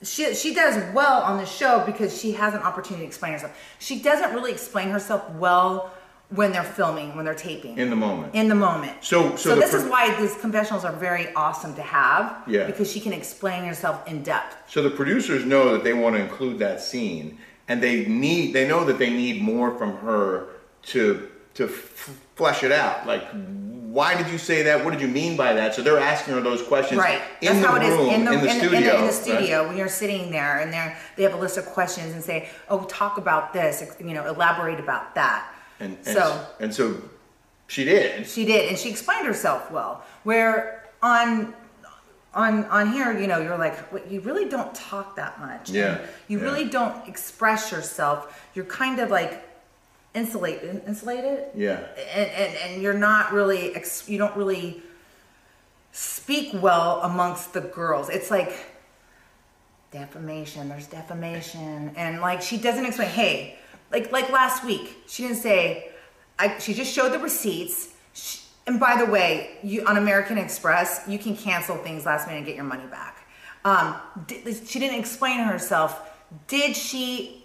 she, 0.03 0.35
she 0.35 0.55
does 0.55 0.83
well 0.95 1.23
on 1.23 1.39
the 1.39 1.47
show 1.47 1.83
because 1.87 2.19
she 2.21 2.33
has 2.33 2.55
an 2.55 2.61
opportunity 2.61 3.05
to 3.05 3.09
explain 3.09 3.33
herself. 3.33 3.57
She 3.79 4.01
doesn't 4.01 4.35
really 4.35 4.53
explain 4.53 4.91
herself 4.91 5.29
well 5.31 5.93
when 6.31 6.51
they're 6.51 6.65
filming 6.65 7.15
when 7.15 7.25
they're 7.25 7.35
taping 7.35 7.79
in 7.79 7.89
the 7.89 7.95
moment. 7.97 8.35
in 8.35 8.49
the 8.49 8.55
moment. 8.55 8.93
So- 9.01 9.37
so 9.37 9.51
the 9.55 9.61
this 9.61 9.71
pro- 9.71 9.81
is 9.81 9.87
why 9.87 10.15
these 10.21 10.35
confessionals 10.37 10.85
are 10.85 10.93
very 10.93 11.33
awesome 11.35 11.75
to 11.77 11.83
have. 11.83 12.39
Yeah. 12.49 12.65
Because 12.67 12.91
she 12.91 12.99
can 12.99 13.13
explain 13.13 13.63
herself 13.65 14.07
in 14.09 14.23
depth. 14.25 14.57
So 14.69 14.83
the 14.83 14.91
producers 14.91 15.45
know 15.45 15.73
that 15.73 15.85
they 15.85 15.93
want 15.93 16.17
to 16.17 16.21
include 16.23 16.59
that 16.59 16.81
scene, 16.81 17.39
and 17.69 17.81
they 17.81 18.07
need 18.07 18.55
they 18.55 18.67
know 18.67 18.85
that 18.85 18.99
they 18.99 19.11
need 19.11 19.41
more 19.41 19.77
from 19.79 19.97
her 19.99 20.49
to 20.87 21.29
to 21.55 21.65
f- 21.67 22.11
flesh 22.35 22.65
it 22.65 22.73
out. 22.73 23.07
Like, 23.07 23.23
why 23.33 24.15
did 24.15 24.27
you 24.29 24.37
say 24.37 24.63
that? 24.65 24.85
What 24.85 24.91
did 24.91 25.01
you 25.01 25.09
mean 25.09 25.37
by 25.37 25.53
that? 25.55 25.75
So 25.75 25.81
they're 25.81 25.99
asking 25.99 26.35
her 26.35 26.41
those 26.43 26.61
questions 26.61 26.99
Right. 27.01 27.23
in 27.41 27.49
That's 27.49 27.61
the 27.63 27.67
how 27.69 27.77
it 27.77 27.83
is 27.85 27.93
in 28.15 28.25
the, 28.27 28.33
in 28.33 28.41
the 28.45 28.51
in, 28.51 28.59
studio. 28.59 28.67
in 28.67 28.73
the, 28.73 28.77
in 28.95 28.97
the 29.01 29.03
right? 29.05 29.13
studio 29.15 29.67
when 29.69 29.77
you're 29.77 29.89
sitting 29.89 30.31
there 30.33 30.59
and 30.59 30.73
they're 30.73 30.99
they 31.17 31.23
have 31.23 31.33
a 31.35 31.39
list 31.39 31.57
of 31.57 31.67
questions 31.67 32.13
and 32.15 32.23
say, 32.23 32.49
"Oh, 32.69 32.83
talk 32.85 33.17
about 33.17 33.53
this." 33.53 33.83
You 34.01 34.13
know, 34.13 34.27
elaborate 34.27 34.81
about 34.81 35.15
that. 35.15 35.53
And, 35.81 35.97
and 36.07 36.07
so 36.07 36.47
and 36.61 36.75
so 36.75 36.97
she 37.67 37.85
did. 37.85 38.27
she 38.27 38.45
did, 38.45 38.69
and 38.69 38.79
she 38.79 38.89
explained 38.89 39.27
herself 39.27 39.71
well. 39.71 40.03
Where 40.25 40.85
on 41.03 41.55
on 42.35 42.65
on 42.67 42.93
here, 42.93 43.19
you 43.19 43.27
know, 43.27 43.41
you're 43.41 43.59
like, 43.59 43.93
"Wait, 43.93 44.07
you 44.09 44.21
really 44.21 44.49
don't 44.49 44.75
talk 44.75 45.17
that 45.17 45.39
much. 45.41 45.71
Yeah, 45.71 45.97
And 45.99 46.09
you 46.29 46.39
yeah. 46.39 46.45
really 46.45 46.69
don't 46.69 47.07
express 47.09 47.73
yourself. 47.73 48.49
You're 48.55 48.65
kind 48.67 48.99
of 49.01 49.11
like 49.11 49.43
insulated, 50.15 50.83
insulated. 50.87 51.45
Yeah. 51.55 51.81
and, 52.15 52.31
and, 52.31 52.57
and 52.57 52.83
you're 52.83 52.95
not 52.95 53.33
really 53.35 53.75
ex- 53.77 54.09
you 54.09 54.17
don't 54.17 54.35
really 54.37 54.83
speak 55.93 56.51
well 56.55 57.01
amongst 57.03 57.55
the 57.55 57.61
girls 57.63 58.11
it's 58.11 58.31
like 58.31 58.53
defamation 59.91 60.69
there's 60.69 60.87
defamation 60.87 61.91
and 61.97 62.21
like 62.21 62.43
she 62.43 62.59
doesn't 62.59 62.85
explain 62.85 63.09
hey 63.09 63.56
like 63.91 64.13
like 64.13 64.31
last 64.31 64.65
week 64.65 64.97
she 65.07 65.23
didn't 65.23 65.39
say 65.39 65.91
I, 66.39 66.59
she 66.59 66.75
just 66.75 66.93
showed 66.93 67.13
the 67.13 67.19
receipts 67.19 67.95
She- 68.13 68.41
and 68.67 68.81
by 68.81 68.97
the 68.97 69.07
way 69.11 69.59
you 69.63 69.85
on 69.87 69.97
american 69.97 70.39
express 70.39 71.05
you 71.07 71.19
can 71.19 71.37
cancel 71.37 71.77
things 71.77 72.05
last 72.07 72.27
minute 72.27 72.39
and 72.39 72.47
get 72.47 72.57
your 72.57 72.65
money 72.65 72.87
back 72.87 73.29
um, 73.65 73.97
she 74.29 74.79
didn't 74.79 75.01
explain 75.01 75.41
herself 75.41 76.01
did 76.47 76.77
she 76.77 77.45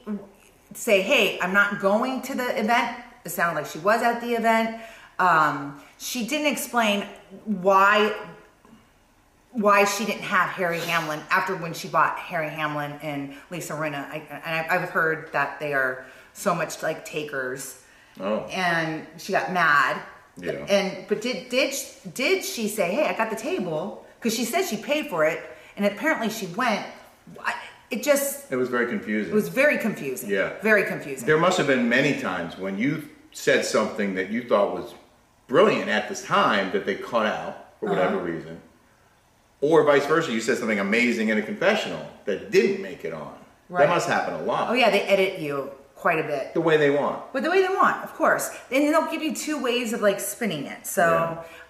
say, 0.74 1.02
"Hey, 1.02 1.40
I'm 1.42 1.54
not 1.54 1.80
going 1.80 2.22
to 2.24 2.36
the 2.36 2.60
event." 2.60 2.98
It 3.26 3.30
sounded 3.30 3.62
like 3.62 3.70
she 3.70 3.80
was 3.80 4.02
at 4.02 4.22
the 4.22 4.34
event. 4.34 4.82
Um, 5.20 5.82
she 5.98 6.26
didn't 6.26 6.48
explain 6.48 7.06
why 7.46 8.16
why 9.52 9.84
she 9.84 10.06
didn't 10.06 10.22
have 10.22 10.50
Harry 10.50 10.80
Hamlin 10.80 11.20
after 11.30 11.56
when 11.58 11.74
she 11.74 11.90
bought 11.90 12.18
Harry 12.18 12.50
Hamlin 12.50 12.94
and 13.02 13.36
Lisa 13.50 13.74
Rinna. 13.74 14.10
I, 14.10 14.24
and 14.46 14.72
I've 14.72 14.90
heard 14.90 15.30
that 15.34 15.60
they 15.60 15.74
are 15.74 16.06
so 16.34 16.54
much 16.56 16.82
like 16.84 17.06
takers, 17.06 17.78
Oh, 18.20 18.40
and 18.52 19.08
she 19.18 19.32
got 19.32 19.52
mad. 19.54 20.02
Yeah. 20.38 20.52
And 20.70 21.08
but 21.08 21.22
did 21.22 21.50
did 21.50 21.74
did 22.14 22.44
she 22.44 22.68
say, 22.68 22.94
"Hey, 22.94 23.06
I 23.06 23.14
got 23.18 23.30
the 23.30 23.36
table"? 23.36 24.06
Because 24.20 24.36
she 24.36 24.46
said 24.46 24.66
she 24.66 24.78
paid 24.78 25.08
for 25.10 25.26
it, 25.26 25.42
and 25.78 25.86
apparently 25.86 26.30
she 26.30 26.46
went. 26.48 26.86
It 27.90 28.04
just 28.04 28.52
it 28.52 28.56
was 28.56 28.70
very 28.70 28.88
confusing. 28.88 29.32
it 29.32 29.36
was 29.36 29.50
very 29.50 29.78
confusing. 29.78 30.30
Yeah. 30.30 30.54
Very 30.62 30.84
confusing. 30.86 31.26
There 31.26 31.38
must 31.38 31.58
have 31.58 31.68
been 31.68 31.90
many 31.90 32.20
times 32.20 32.58
when 32.58 32.78
you 32.78 33.10
said 33.34 33.66
something 33.66 34.16
that 34.16 34.30
you 34.30 34.44
thought 34.48 34.74
was 34.74 34.94
brilliant 35.48 35.90
at 35.90 36.08
this 36.08 36.24
time 36.26 36.72
that 36.72 36.86
they 36.86 36.96
cut 36.96 37.26
out 37.26 37.74
for 37.80 37.90
whatever 37.90 38.16
Uh-huh. 38.18 38.26
reason. 38.26 38.62
Or 39.60 39.84
vice 39.84 40.06
versa, 40.06 40.32
you 40.32 40.40
said 40.42 40.58
something 40.58 40.80
amazing 40.80 41.30
in 41.30 41.38
a 41.38 41.42
confessional 41.42 42.06
that 42.26 42.50
didn't 42.52 42.82
make 42.82 43.04
it 43.06 43.14
on. 43.14 43.34
Right. 43.70 43.86
That 43.86 43.90
must 43.90 44.08
happen 44.08 44.34
a 44.36 44.42
lot. 44.44 44.70
oh 44.70 44.74
yeah, 44.74 44.90
they 44.90 45.02
edit 45.02 45.40
you 45.40 45.72
quite 46.02 46.20
a 46.20 46.28
bit. 46.34 46.54
The 46.54 46.62
way 46.70 46.78
they 46.78 46.90
want. 46.90 47.32
But 47.32 47.44
the 47.44 47.52
way 47.54 47.62
they 47.62 47.74
want, 47.84 48.04
of 48.04 48.12
course. 48.22 48.50
And 48.72 48.80
they'll 48.94 49.10
give 49.12 49.22
you 49.22 49.34
two 49.36 49.62
ways 49.62 49.94
of 49.94 50.02
like 50.02 50.20
spinning 50.20 50.66
it. 50.66 50.82
So 50.88 51.06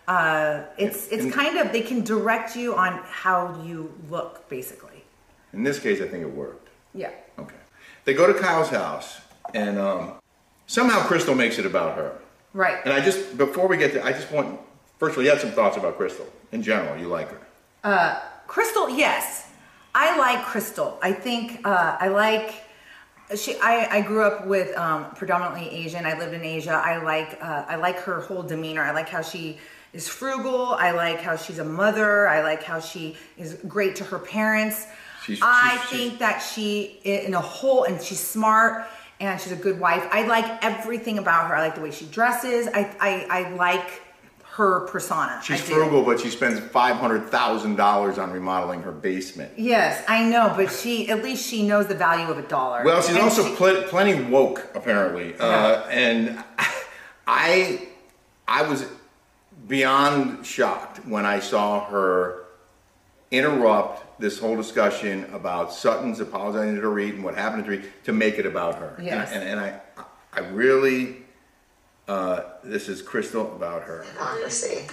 uh, 0.07 0.63
it's 0.77 1.07
it's 1.13 1.25
And- 1.25 1.33
kind 1.41 1.57
of 1.61 1.71
they 1.75 1.81
can 1.91 1.99
direct 2.03 2.55
you 2.55 2.69
on 2.75 2.91
how 3.23 3.39
you 3.67 3.77
look, 4.09 4.33
basically. 4.49 4.99
In 5.53 5.63
this 5.63 5.79
case, 5.79 5.97
I 6.05 6.07
think 6.11 6.21
it 6.23 6.33
worked. 6.45 6.69
Yeah. 6.93 7.11
Okay. 7.43 7.61
They 8.05 8.13
go 8.13 8.25
to 8.31 8.33
Kyle's 8.45 8.69
house, 8.69 9.19
and 9.53 9.77
um, 9.77 10.13
somehow 10.67 10.99
Crystal 11.09 11.35
makes 11.35 11.59
it 11.59 11.65
about 11.65 11.91
her. 11.99 12.09
Right. 12.53 12.79
And 12.85 12.93
I 12.93 12.99
just, 13.09 13.37
before 13.37 13.67
we 13.67 13.75
get 13.77 13.91
to, 13.95 13.99
I 14.09 14.11
just 14.19 14.31
want, 14.31 14.47
first 14.99 15.11
of 15.13 15.17
all, 15.17 15.23
you 15.25 15.29
had 15.29 15.41
some 15.41 15.51
thoughts 15.51 15.75
about 15.77 15.97
Crystal. 15.97 16.27
In 16.53 16.61
general, 16.63 16.97
you 17.01 17.07
like 17.17 17.29
her. 17.35 17.41
Uh, 17.83 18.19
Crystal, 18.47 18.89
yes, 18.89 19.47
I 19.93 20.17
like 20.17 20.41
Crystal. 20.45 20.97
I 21.09 21.11
think 21.25 21.43
uh, 21.67 21.97
I 22.05 22.07
like. 22.07 22.49
She, 23.35 23.55
I, 23.61 23.87
I 23.97 24.01
grew 24.01 24.23
up 24.23 24.45
with 24.45 24.75
um, 24.77 25.11
predominantly 25.15 25.69
Asian. 25.69 26.05
I 26.05 26.17
lived 26.17 26.33
in 26.33 26.41
Asia. 26.43 26.71
I 26.73 26.97
like, 27.03 27.37
uh, 27.41 27.65
I 27.67 27.75
like 27.77 27.97
her 27.99 28.19
whole 28.21 28.43
demeanor. 28.43 28.81
I 28.81 28.91
like 28.91 29.09
how 29.09 29.21
she 29.21 29.57
is 29.93 30.07
frugal. 30.07 30.73
I 30.73 30.91
like 30.91 31.21
how 31.21 31.35
she's 31.35 31.59
a 31.59 31.65
mother. 31.65 32.27
I 32.27 32.41
like 32.43 32.63
how 32.63 32.79
she 32.79 33.15
is 33.37 33.55
great 33.67 33.95
to 33.97 34.03
her 34.05 34.19
parents. 34.19 34.85
She's- 35.25 35.39
I 35.41 35.77
she's- 35.89 35.89
think 35.89 36.19
that 36.19 36.39
she, 36.39 36.99
in 37.03 37.33
a 37.33 37.39
whole, 37.41 37.83
and 37.83 38.01
she's 38.01 38.19
smart, 38.19 38.85
and 39.19 39.39
she's 39.39 39.51
a 39.51 39.55
good 39.57 39.79
wife. 39.79 40.03
I 40.11 40.23
like 40.25 40.63
everything 40.65 41.17
about 41.19 41.47
her. 41.47 41.55
I 41.55 41.59
like 41.61 41.75
the 41.75 41.81
way 41.81 41.91
she 41.91 42.05
dresses. 42.07 42.67
I 42.73 42.89
I, 42.99 43.27
I 43.29 43.49
like 43.53 44.01
her 44.53 44.81
persona. 44.81 45.39
She's 45.43 45.61
frugal, 45.61 46.03
but 46.03 46.19
she 46.19 46.29
spends 46.29 46.59
five 46.59 46.97
hundred 46.97 47.29
thousand 47.29 47.77
dollars 47.77 48.17
on 48.17 48.31
remodeling 48.31 48.81
her 48.81 48.91
basement. 48.91 49.53
Yes, 49.57 50.03
I 50.09 50.27
know, 50.27 50.53
but 50.55 50.71
she 50.71 51.09
at 51.09 51.23
least 51.23 51.47
she 51.47 51.65
knows 51.65 51.87
the 51.87 51.95
value 51.95 52.29
of 52.29 52.37
a 52.37 52.41
dollar. 52.47 52.83
Well, 52.83 53.01
she's 53.01 53.11
And 53.15 53.19
also 53.19 53.45
she- 53.47 53.55
pl- 53.55 53.83
plenty 53.83 54.21
woke, 54.23 54.67
apparently, 54.75 55.35
uh, 55.39 55.83
and 55.89 56.43
I, 57.27 57.87
I 58.47 58.63
was 58.63 58.85
beyond 59.67 60.45
shocked 60.45 61.05
when 61.05 61.25
I 61.25 61.39
saw 61.39 61.85
her 61.85 62.43
interrupt 63.31 64.19
this 64.19 64.37
whole 64.37 64.57
discussion 64.57 65.25
about 65.33 65.71
Sutton's 65.71 66.19
apologizing 66.19 66.75
to 66.75 66.81
Dorit 66.81 67.11
and 67.11 67.23
what 67.23 67.35
happened 67.35 67.63
to 67.65 67.71
Dorit 67.71 67.85
to 68.03 68.11
make 68.11 68.37
it 68.37 68.45
about 68.45 68.75
her. 68.75 68.99
Yes. 69.01 69.31
And, 69.31 69.43
and, 69.43 69.59
and 69.59 69.59
I, 69.61 69.79
I 70.33 70.39
really, 70.49 71.20
uh, 72.11 72.43
this 72.61 72.89
is 72.89 73.01
Crystal 73.01 73.55
about 73.55 73.83
her. 73.83 74.03
Hypocrisy. 74.03 74.85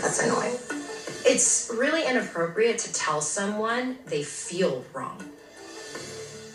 That's 0.00 0.20
annoying. 0.20 0.56
It's 1.24 1.70
really 1.72 2.04
inappropriate 2.06 2.78
to 2.78 2.92
tell 2.92 3.20
someone 3.20 3.98
they 4.06 4.24
feel 4.24 4.84
wrong. 4.92 5.22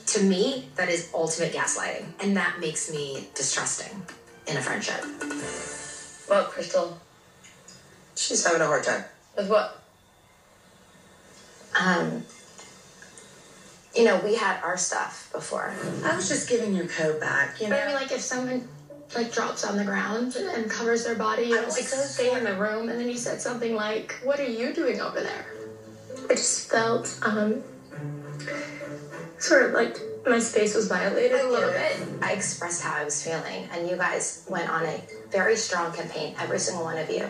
To 0.08 0.24
me, 0.24 0.68
that 0.76 0.90
is 0.90 1.10
ultimate 1.14 1.54
gaslighting, 1.54 2.06
and 2.20 2.36
that 2.36 2.60
makes 2.60 2.92
me 2.92 3.28
distrusting 3.34 4.02
in 4.48 4.58
a 4.58 4.62
friendship. 4.62 5.02
What, 6.28 6.50
Crystal? 6.50 7.00
She's 8.16 8.46
having 8.46 8.62
a 8.62 8.66
hard 8.66 8.84
time. 8.84 9.06
With 9.38 9.50
what? 9.50 9.82
Um, 11.80 12.24
you 13.96 14.04
know, 14.04 14.20
we 14.26 14.36
had 14.36 14.62
our 14.62 14.76
stuff 14.76 15.30
before. 15.32 15.74
I 16.04 16.16
was 16.18 16.28
just 16.28 16.50
giving 16.50 16.76
your 16.76 16.88
coat 16.88 17.22
back, 17.22 17.62
you 17.62 17.70
know. 17.70 17.76
But 17.78 17.84
I 17.84 17.86
mean, 17.88 17.96
like 17.96 18.12
if 18.12 18.20
someone 18.20 18.68
like 19.16 19.32
drops 19.34 19.66
on 19.66 19.78
the 19.78 19.84
ground 19.84 20.36
and 20.36 20.70
covers 20.70 21.04
their 21.04 21.16
body, 21.16 21.44
you 21.44 21.58
I 21.58 21.62
know, 21.62 21.66
was 21.66 21.76
like 21.76 21.86
so 21.86 21.98
stay 21.98 22.38
in 22.38 22.44
the 22.44 22.56
room, 22.56 22.90
and 22.90 23.00
then 23.00 23.10
you 23.10 23.18
said 23.18 23.42
something 23.42 23.76
like, 23.76 24.20
"What 24.24 24.40
are 24.40 24.46
you 24.46 24.74
doing 24.74 25.02
over 25.02 25.20
there?" 25.20 25.46
I 26.30 26.36
just 26.36 26.70
felt 26.70 27.18
um 27.24 27.64
sort 29.40 29.64
of 29.66 29.74
like 29.74 29.98
my 30.26 30.40
space 30.40 30.76
was 30.76 30.88
violated 30.88 31.40
a 31.40 31.50
little 31.50 31.72
bit. 31.72 31.98
I 32.22 32.34
expressed 32.34 32.84
how 32.84 32.96
I 32.96 33.04
was 33.04 33.24
feeling, 33.24 33.68
and 33.72 33.90
you 33.90 33.96
guys 33.96 34.46
went 34.48 34.70
on 34.70 34.86
a 34.86 35.04
very 35.32 35.56
strong 35.56 35.92
campaign, 35.94 36.36
every 36.40 36.60
single 36.60 36.84
one 36.84 36.98
of 36.98 37.10
you, 37.10 37.26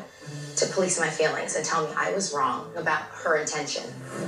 to 0.58 0.66
police 0.68 1.00
my 1.00 1.10
feelings 1.10 1.56
and 1.56 1.66
tell 1.66 1.88
me 1.88 1.94
I 1.96 2.14
was 2.14 2.34
wrong 2.34 2.72
about 2.76 3.04
her 3.24 3.38
intention. 3.38 3.84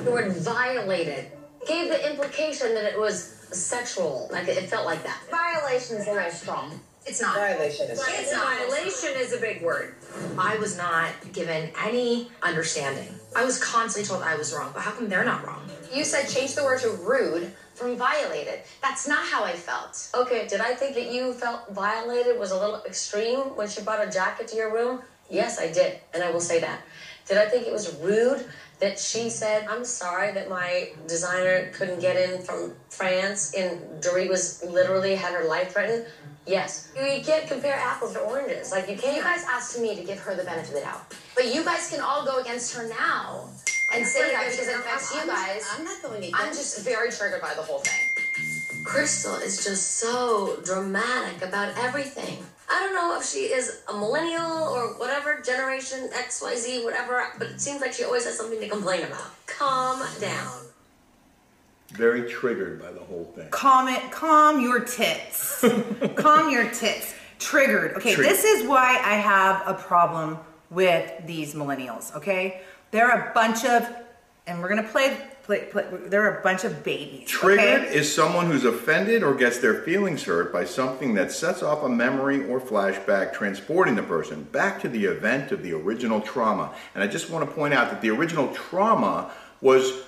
The 0.06 0.12
word 0.12 0.32
violated 0.38 1.32
gave 1.68 1.90
the 1.90 2.10
implication 2.10 2.74
that 2.74 2.86
it 2.86 3.00
was 3.00 3.24
sexual. 3.52 4.30
Like 4.32 4.48
it 4.48 4.70
felt 4.70 4.86
like 4.86 5.04
that. 5.04 5.20
Violation 5.30 5.98
is 5.98 6.08
a 6.08 6.14
little 6.14 6.32
strong. 6.32 6.80
It's 7.06 7.22
not. 7.22 7.36
Violation 7.36 7.90
is. 7.90 8.00
It's 8.08 8.34
violation 8.36 9.10
is 9.18 9.34
a 9.34 9.40
big 9.40 9.62
word. 9.62 9.96
I 10.38 10.58
was 10.58 10.78
not 10.78 11.10
given 11.34 11.72
any 11.84 12.32
understanding. 12.42 13.14
I 13.36 13.44
was 13.44 13.62
constantly 13.62 14.08
told 14.08 14.24
I 14.24 14.36
was 14.36 14.54
wrong, 14.54 14.72
but 14.74 14.82
how 14.82 14.92
come 14.92 15.10
they're 15.10 15.26
not 15.26 15.46
wrong? 15.46 15.70
You 15.92 16.04
said 16.04 16.28
change 16.28 16.56
the 16.56 16.64
word 16.64 16.80
to 16.82 16.90
rude 16.92 17.52
from 17.76 17.98
violated. 17.98 18.62
That's 18.82 19.08
not 19.08 19.26
how 19.26 19.44
I 19.44 19.54
felt. 19.54 20.10
Okay, 20.16 20.48
did 20.48 20.62
I 20.62 20.76
think 20.76 20.96
that 20.96 21.12
you 21.12 21.34
felt 21.34 21.70
violated 21.72 22.40
was 22.40 22.52
a 22.52 22.60
little 22.60 22.84
extreme 22.86 23.56
when 23.56 23.68
she 23.68 23.82
brought 23.82 24.08
a 24.08 24.10
jacket 24.10 24.48
to 24.50 24.56
your 24.56 24.74
room? 24.74 25.02
Yes, 25.30 25.60
I 25.60 25.72
did, 25.72 26.00
and 26.14 26.24
I 26.24 26.32
will 26.32 26.42
say 26.42 26.60
that. 26.60 26.82
Did 27.28 27.38
I 27.38 27.48
think 27.48 27.68
it 27.68 27.74
was 27.74 27.96
rude 28.00 28.46
that 28.80 29.00
she 29.00 29.30
said, 29.30 29.66
I'm 29.70 29.86
sorry 29.86 30.34
that 30.34 30.50
my 30.50 30.90
designer 31.08 31.72
couldn't 31.74 32.02
get 32.02 32.18
in 32.18 32.42
from 32.42 32.74
France 32.90 33.54
and 33.56 33.80
Dorit 34.02 34.30
was 34.30 34.64
literally 34.64 35.16
had 35.16 35.34
her 35.34 35.46
life 35.48 35.72
threatened? 35.72 36.06
Yes. 36.46 36.92
You 36.98 37.04
you 37.06 37.24
can't 37.24 37.48
compare 37.48 37.76
apples 37.76 38.14
to 38.14 38.20
oranges. 38.20 38.72
Like 38.72 38.90
you 38.90 38.98
can't. 38.98 39.16
You 39.16 39.24
guys 39.24 39.46
asked 39.50 39.80
me 39.80 39.96
to 39.96 40.04
give 40.04 40.20
her 40.20 40.36
the 40.36 40.44
benefit 40.44 40.70
of 40.70 40.74
the 40.74 40.82
doubt. 40.82 41.16
But 41.36 41.56
you 41.56 41.64
guys 41.64 41.90
can 41.90 42.02
all 42.02 42.26
go 42.26 42.40
against 42.40 42.76
her 42.76 42.90
now 42.90 43.48
and 43.94 44.06
say 44.06 44.32
that 44.32 44.52
because 44.52 44.68
it 44.68 44.76
affects 44.76 45.16
you 45.16 45.26
guys. 45.26 45.66
I'm 45.72 45.86
not 45.86 46.02
going 46.02 46.30
I'm 46.34 46.50
just 46.50 46.84
very 46.84 47.12
triggered 47.12 47.42
by 47.42 47.54
the 47.54 47.62
whole 47.62 47.80
thing. 47.80 48.84
Crystal 48.84 49.36
is 49.36 49.64
just 49.64 50.00
so 50.00 50.60
dramatic 50.66 51.42
about 51.42 51.78
everything. 51.78 52.38
I 52.70 52.80
don't 52.80 52.94
know 52.94 53.18
if 53.20 53.26
she 53.26 53.40
is 53.54 53.82
a 53.90 53.94
millennial 53.94 54.64
or 54.70 54.98
whatever, 54.98 55.42
generation 55.42 56.10
XYZ, 56.14 56.84
whatever, 56.84 57.24
but 57.38 57.48
it 57.50 57.62
seems 57.62 57.82
like 57.82 57.94
she 57.94 58.04
always 58.04 58.26
has 58.26 58.38
something 58.38 58.60
to 58.60 58.68
complain 58.70 59.04
about. 59.04 59.32
Calm 59.46 60.02
down. 60.20 60.62
Very 61.92 62.28
triggered 62.30 62.82
by 62.82 62.92
the 62.92 63.00
whole 63.02 63.32
thing. 63.36 63.50
calm 63.52 63.88
it, 63.88 64.12
calm 64.12 64.60
your 64.60 64.80
tits, 64.80 65.64
calm 66.16 66.50
your 66.50 66.70
tits. 66.72 67.14
Triggered. 67.40 67.96
Okay, 67.98 68.14
Triggered. 68.16 68.26
this 68.34 68.44
is 68.46 68.66
why 68.68 69.00
I 69.04 69.16
have 69.16 69.64
a 69.68 69.74
problem 69.74 70.38
with 70.70 71.12
these 71.28 71.54
millennials. 71.54 72.16
Okay, 72.16 72.62
they're 72.92 73.12
a 73.30 73.34
bunch 73.34 73.66
of, 73.66 73.88
and 74.48 74.62
we're 74.62 74.70
gonna 74.70 74.88
play. 74.88 75.18
Play, 75.44 75.66
play, 75.66 75.86
they're 76.06 76.40
a 76.40 76.42
bunch 76.42 76.64
of 76.64 76.86
babies. 76.86 77.28
Triggered 77.28 77.82
okay? 77.82 77.94
is 77.94 78.14
someone 78.14 78.46
who's 78.46 78.64
offended 78.64 79.24
or 79.24 79.36
gets 79.36 79.58
their 79.58 79.82
feelings 79.82 80.24
hurt 80.24 80.54
by 80.54 80.64
something 80.64 81.16
that 81.16 81.34
sets 81.34 81.62
off 81.62 81.84
a 81.84 81.90
memory 81.90 82.48
or 82.48 82.62
flashback, 82.62 83.34
transporting 83.34 83.96
the 83.96 84.04
person 84.04 84.44
back 84.44 84.80
to 84.82 84.88
the 84.88 85.04
event 85.04 85.52
of 85.52 85.62
the 85.62 85.74
original 85.74 86.22
trauma. 86.22 86.74
And 86.96 87.04
I 87.04 87.08
just 87.08 87.30
want 87.30 87.48
to 87.48 87.54
point 87.54 87.74
out 87.74 87.92
that 87.92 88.00
the 88.00 88.10
original 88.10 88.54
trauma 88.54 89.32
was 89.60 90.04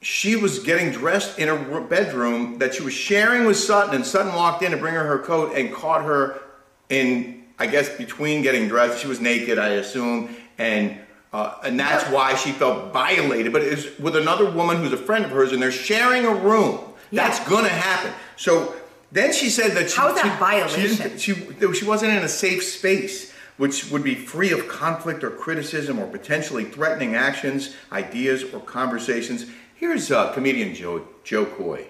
she 0.00 0.34
was 0.34 0.58
getting 0.58 0.90
dressed 0.90 1.38
in 1.38 1.48
a 1.48 1.80
bedroom 1.80 2.58
that 2.58 2.74
she 2.74 2.82
was 2.82 2.92
sharing 2.92 3.46
with 3.46 3.56
Sutton, 3.56 3.94
and 3.94 4.04
Sutton 4.04 4.34
walked 4.34 4.64
in 4.64 4.72
to 4.72 4.76
bring 4.76 4.94
her 4.94 5.06
her 5.06 5.20
coat 5.20 5.56
and 5.56 5.72
caught 5.72 6.04
her 6.04 6.40
in, 6.88 7.44
I 7.56 7.68
guess, 7.68 7.88
between 7.88 8.42
getting 8.42 8.66
dressed. 8.66 8.98
She 8.98 9.06
was 9.06 9.20
naked, 9.20 9.60
I 9.60 9.68
assume, 9.74 10.34
and 10.58 10.98
uh, 11.32 11.54
and 11.64 11.78
that's 11.78 12.04
why 12.10 12.34
she 12.34 12.52
felt 12.52 12.92
violated. 12.92 13.52
But 13.52 13.62
it's 13.62 13.98
with 13.98 14.16
another 14.16 14.50
woman 14.50 14.76
who's 14.78 14.92
a 14.92 14.96
friend 14.98 15.24
of 15.24 15.30
hers, 15.30 15.52
and 15.52 15.62
they're 15.62 15.70
sharing 15.72 16.24
a 16.24 16.34
room. 16.34 16.80
That's 17.10 17.40
gonna 17.48 17.68
happen. 17.68 18.12
So 18.36 18.74
then 19.10 19.32
she 19.32 19.50
said 19.50 19.72
that 19.72 19.90
she, 19.90 19.96
How 19.96 20.08
is 20.08 20.14
that 20.22 20.32
she- 20.32 20.38
violation? 20.38 21.18
She, 21.18 21.34
she 21.34 21.72
she 21.74 21.84
wasn't 21.84 22.12
in 22.12 22.22
a 22.24 22.28
safe 22.28 22.62
space, 22.64 23.32
which 23.58 23.90
would 23.90 24.02
be 24.02 24.14
free 24.14 24.52
of 24.52 24.66
conflict 24.68 25.22
or 25.22 25.30
criticism 25.30 25.98
or 25.98 26.06
potentially 26.06 26.64
threatening 26.64 27.14
actions, 27.14 27.74
ideas, 27.92 28.44
or 28.52 28.60
conversations. 28.60 29.46
Here's 29.74 30.10
uh, 30.10 30.32
comedian 30.32 30.74
Joe 30.74 31.06
Jo 31.24 31.44
Koy. 31.44 31.86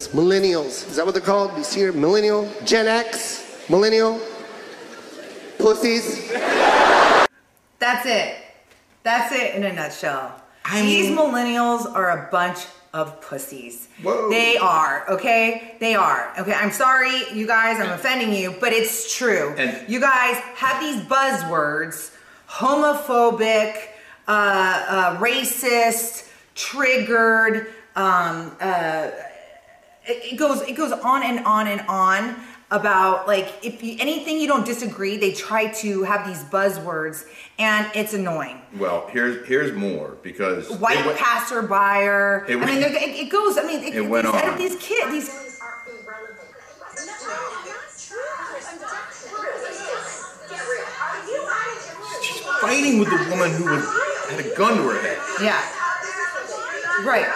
Millennials. 0.00 0.86
Is 0.88 0.96
that 0.96 1.04
what 1.06 1.14
they're 1.14 1.22
called? 1.22 1.56
You 1.56 1.64
see 1.64 1.80
here? 1.80 1.92
Millennial? 1.92 2.48
Gen 2.64 2.86
X? 2.86 3.64
Millennial? 3.68 4.20
Pussies? 5.58 6.30
That's 7.80 8.06
it. 8.06 8.36
That's 9.08 9.32
it 9.32 9.54
in 9.54 9.64
a 9.64 9.72
nutshell. 9.72 10.34
I 10.66 10.82
These 10.82 11.08
mean- 11.08 11.16
millennials 11.18 11.90
are 11.94 12.10
a 12.10 12.28
bunch 12.30 12.58
of 12.92 13.22
pussies. 13.22 13.88
Whoa. 14.02 14.28
They 14.28 14.58
are, 14.58 15.06
okay? 15.08 15.76
They 15.80 15.94
are. 15.94 16.30
Okay, 16.38 16.52
I'm 16.52 16.72
sorry, 16.72 17.22
you 17.32 17.46
guys, 17.46 17.80
I'm 17.80 17.90
offending 17.90 18.34
you, 18.34 18.54
but 18.60 18.74
it's 18.74 19.16
true. 19.16 19.54
And- 19.56 19.88
you 19.88 19.98
guys 19.98 20.36
have 20.56 20.78
these 20.82 21.00
buzzwords 21.06 22.10
homophobic, 22.50 23.76
uh, 24.26 24.30
uh, 24.30 25.16
racist, 25.18 26.28
triggered, 26.54 27.68
um, 27.96 28.54
uh, 28.60 29.08
it, 30.04 30.32
it 30.32 30.36
goes 30.36 30.60
it 30.62 30.74
goes 30.74 30.92
on 30.92 31.22
and 31.22 31.46
on 31.46 31.66
and 31.66 31.80
on 31.88 32.36
about 32.70 33.26
like 33.26 33.48
if 33.62 33.82
you, 33.82 33.96
anything 33.98 34.38
you 34.38 34.46
don't 34.46 34.66
disagree 34.66 35.16
they 35.16 35.32
try 35.32 35.68
to 35.68 36.02
have 36.02 36.26
these 36.26 36.42
buzzwords 36.44 37.24
and 37.58 37.90
it's 37.94 38.12
annoying. 38.12 38.60
Well, 38.78 39.08
here's 39.10 39.46
here's 39.48 39.72
more 39.72 40.16
because 40.22 40.68
white 40.78 40.98
it 40.98 41.06
went- 41.06 41.18
passerby 41.18 41.72
i 41.74 42.44
It 42.48 42.56
mean 42.60 42.78
it, 42.82 42.92
it 42.92 43.30
goes 43.30 43.56
i 43.56 43.62
mean 43.66 43.82
it, 43.84 43.94
It 43.96 44.02
went 44.08 44.26
these, 44.26 44.42
on. 44.42 44.58
these 44.58 44.76
kids 44.76 45.10
these 45.12 45.58
she's 52.22 52.40
fighting 52.60 52.98
with 52.98 53.08
the 53.08 53.16
woman 53.30 53.50
who 53.52 53.64
was 53.64 53.84
had 54.28 54.40
a 54.44 54.54
gun 54.56 54.76
to 54.76 54.82
her 54.88 55.00
head. 55.00 55.18
yeah. 55.40 55.62
Right. 57.06 57.26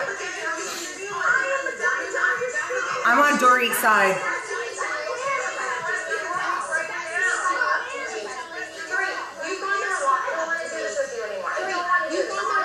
I'm 3.07 3.19
on 3.19 3.39
dorit's 3.39 3.79
side 3.79 4.17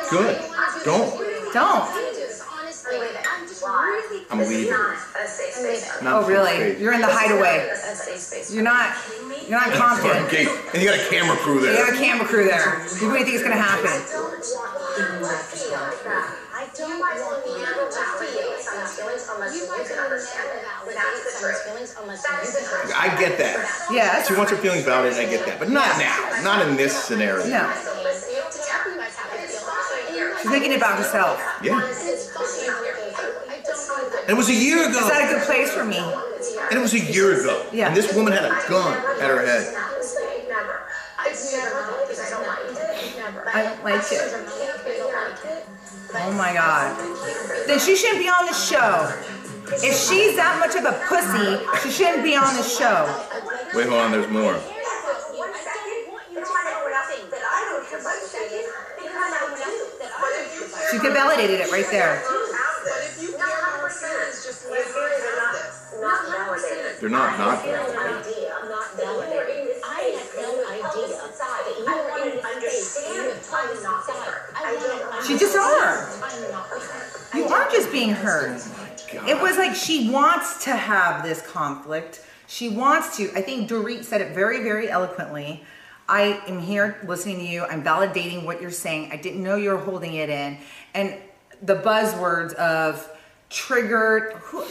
Good. 0.10 0.39
Don't. 0.86 1.54
don't 1.54 2.08
I'm 4.30 4.39
leaving. 4.39 4.72
Not 4.72 6.24
oh 6.24 6.28
really 6.28 6.52
space. 6.52 6.80
you're 6.80 6.93
in 6.93 7.02
the 7.02 7.08
hideaway 7.08 7.67
you're 8.54 8.63
not 8.63 8.96
you're 9.50 9.60
not 9.60 9.74
confident 9.74 10.32
and 10.74 10.82
you 10.82 10.88
got 10.88 11.00
a 11.00 11.10
camera 11.10 11.36
crew 11.38 11.60
there. 11.60 11.74
you 11.74 11.78
have 11.80 11.88
there. 11.88 11.96
a 11.96 11.98
camera 11.98 12.28
crew 12.28 12.46
there 12.46 12.80
what 12.80 13.00
do 13.00 13.06
you 13.06 13.12
think 13.12 13.36
is 13.36 13.41
going 13.41 13.56
to 13.56 13.60
happen 13.62 13.91
I 16.58 16.70
don't 16.74 17.00
want 17.00 17.17
you 17.17 17.24
to 17.24 17.41
feel 17.43 17.88
feelings 18.17 18.67
on 18.67 18.88
feelings 18.88 19.30
unless 19.32 19.56
you 19.56 19.67
can 19.67 20.00
understand 20.00 20.50
it. 20.58 20.65
someone's 21.30 21.62
feelings 21.62 21.96
unless. 22.02 22.26
I 22.96 23.15
get 23.20 23.38
that. 23.38 23.88
Yes. 23.91 24.28
She 24.28 24.36
wants 24.36 24.52
her 24.52 24.58
feelings 24.58 24.84
validated. 24.84 25.28
I 25.28 25.30
get 25.30 25.46
that, 25.46 25.60
but 25.60 25.70
not 25.70 25.98
now. 25.98 26.41
Not 26.43 26.67
in 26.67 26.76
this 26.76 26.96
scenario. 26.96 27.46
No. 27.48 27.72
She's 30.47 30.60
making 30.60 30.71
it 30.71 30.77
about 30.77 30.97
herself. 30.97 31.43
Yeah. 31.62 31.75
And 34.21 34.29
it 34.29 34.38
was 34.38 34.47
a 34.47 34.55
year 34.55 34.88
ago. 34.88 34.99
Is 34.99 35.10
that 35.10 35.29
a 35.29 35.33
good 35.36 35.45
place 35.45 35.69
for 35.71 35.83
me? 35.83 35.97
And 35.99 36.79
it 36.79 36.81
was 36.81 36.93
a 36.93 36.99
year 36.99 37.38
ago. 37.38 37.65
Yeah. 37.73 37.89
And 37.89 37.97
this 37.97 38.15
woman 38.15 38.31
had 38.31 38.45
a 38.45 38.55
gun 38.69 38.95
at 39.19 39.27
her 39.27 39.45
head. 39.45 39.75
I 43.53 43.63
don't 43.63 43.83
like 43.83 44.10
it. 44.10 45.67
Oh 46.15 46.31
my 46.38 46.53
god. 46.53 46.95
Then 47.67 47.79
she 47.79 47.97
shouldn't 47.97 48.19
be 48.19 48.29
on 48.29 48.45
the 48.45 48.53
show. 48.53 49.12
If 49.83 49.97
she's 49.97 50.38
that 50.38 50.60
much 50.63 50.75
of 50.79 50.86
a 50.86 50.93
pussy, 51.12 51.60
she 51.83 51.91
shouldn't 51.91 52.23
be 52.23 52.38
on 52.38 52.55
the 52.55 52.63
show. 52.63 53.03
Wait, 53.75 53.88
hold 53.89 53.99
on. 53.99 54.12
There's 54.12 54.31
more. 54.31 54.57
She 60.97 61.03
could 61.03 61.13
validated 61.13 61.60
it 61.60 61.71
right 61.71 61.86
there. 61.91 62.23
They're 66.99 67.10
not 67.10 67.38
not 67.38 67.63
there. 67.63 67.86
She 75.27 75.38
just 75.38 75.55
are. 75.55 76.10
You 77.36 77.45
are 77.45 77.69
just 77.69 77.91
being 77.91 78.10
heard. 78.10 78.60
It 79.27 79.39
was 79.39 79.57
like 79.57 79.75
she 79.75 80.10
wants 80.10 80.63
to 80.63 80.75
have 80.75 81.21
this 81.21 81.45
conflict. 81.45 82.25
She 82.47 82.69
wants 82.69 83.17
to. 83.17 83.31
I 83.36 83.43
think 83.43 83.69
Dorit 83.69 84.03
said 84.03 84.21
it 84.21 84.33
very, 84.33 84.63
very 84.63 84.89
eloquently. 84.89 85.63
I 86.10 86.41
am 86.48 86.60
here 86.60 86.98
listening 87.06 87.39
to 87.39 87.46
you. 87.46 87.65
I'm 87.65 87.84
validating 87.84 88.46
what 88.46 88.62
you're 88.62 88.72
saying. 88.72 89.12
I 89.12 89.17
didn't 89.17 89.43
know 89.43 89.56
you 89.56 89.72
were 89.72 89.78
holding 89.78 90.13
it 90.13 90.30
in. 90.30 90.58
And 90.93 91.15
the 91.62 91.76
buzzwords 91.76 92.54
of 92.54 93.10
triggered. 93.50 94.34
Who, 94.34 94.63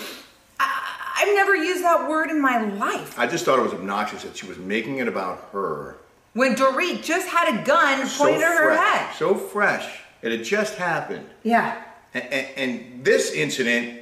I, 0.59 1.19
I've 1.19 1.35
never 1.35 1.55
used 1.55 1.85
that 1.85 2.09
word 2.09 2.31
in 2.31 2.41
my 2.41 2.63
life. 2.63 3.19
I 3.19 3.27
just 3.27 3.45
thought 3.45 3.59
it 3.59 3.63
was 3.63 3.75
obnoxious 3.75 4.23
that 4.23 4.37
she 4.37 4.47
was 4.47 4.57
making 4.59 4.99
it 4.99 5.09
about 5.09 5.49
her. 5.53 5.99
When 6.33 6.55
Dorit 6.55 7.03
just 7.03 7.29
had 7.29 7.49
a 7.49 7.65
gun 7.65 8.07
pointed 8.09 8.43
at 8.43 8.57
her 8.57 8.75
fresh, 8.75 8.95
head. 8.95 9.17
So 9.17 9.35
fresh. 9.35 10.01
It 10.23 10.33
had 10.33 10.45
just 10.45 10.77
happened. 10.77 11.27
Yeah. 11.43 11.83
And, 12.15 12.25
and, 12.25 12.47
and 12.57 13.05
this 13.05 13.33
incident 13.33 14.01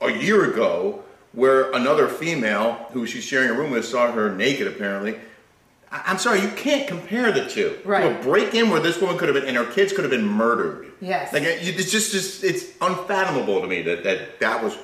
a 0.00 0.10
year 0.10 0.50
ago, 0.50 1.04
where 1.32 1.70
another 1.72 2.08
female 2.08 2.72
who 2.92 3.06
she's 3.06 3.24
sharing 3.24 3.50
a 3.50 3.52
room 3.52 3.70
with 3.70 3.84
saw 3.84 4.10
her 4.10 4.34
naked 4.34 4.66
apparently. 4.66 5.18
I- 5.90 6.02
I'm 6.06 6.18
sorry, 6.18 6.40
you 6.40 6.48
can't 6.50 6.86
compare 6.86 7.32
the 7.32 7.46
two. 7.48 7.78
Right. 7.84 8.02
To 8.02 8.18
a 8.18 8.22
break 8.22 8.54
in 8.54 8.70
where 8.70 8.80
this 8.80 9.00
woman 9.00 9.16
could 9.18 9.28
have 9.28 9.34
been, 9.34 9.48
and 9.48 9.56
her 9.56 9.64
kids 9.72 9.92
could 9.92 10.04
have 10.04 10.10
been 10.10 10.26
murdered. 10.26 10.92
Yes. 11.00 11.32
Like 11.32 11.42
it's 11.44 11.90
just, 11.90 12.12
just 12.12 12.44
it's 12.44 12.66
unfathomable 12.80 13.60
to 13.60 13.66
me 13.66 13.82
that 13.82 14.04
that 14.04 14.40
that 14.40 14.62
was 14.62 14.76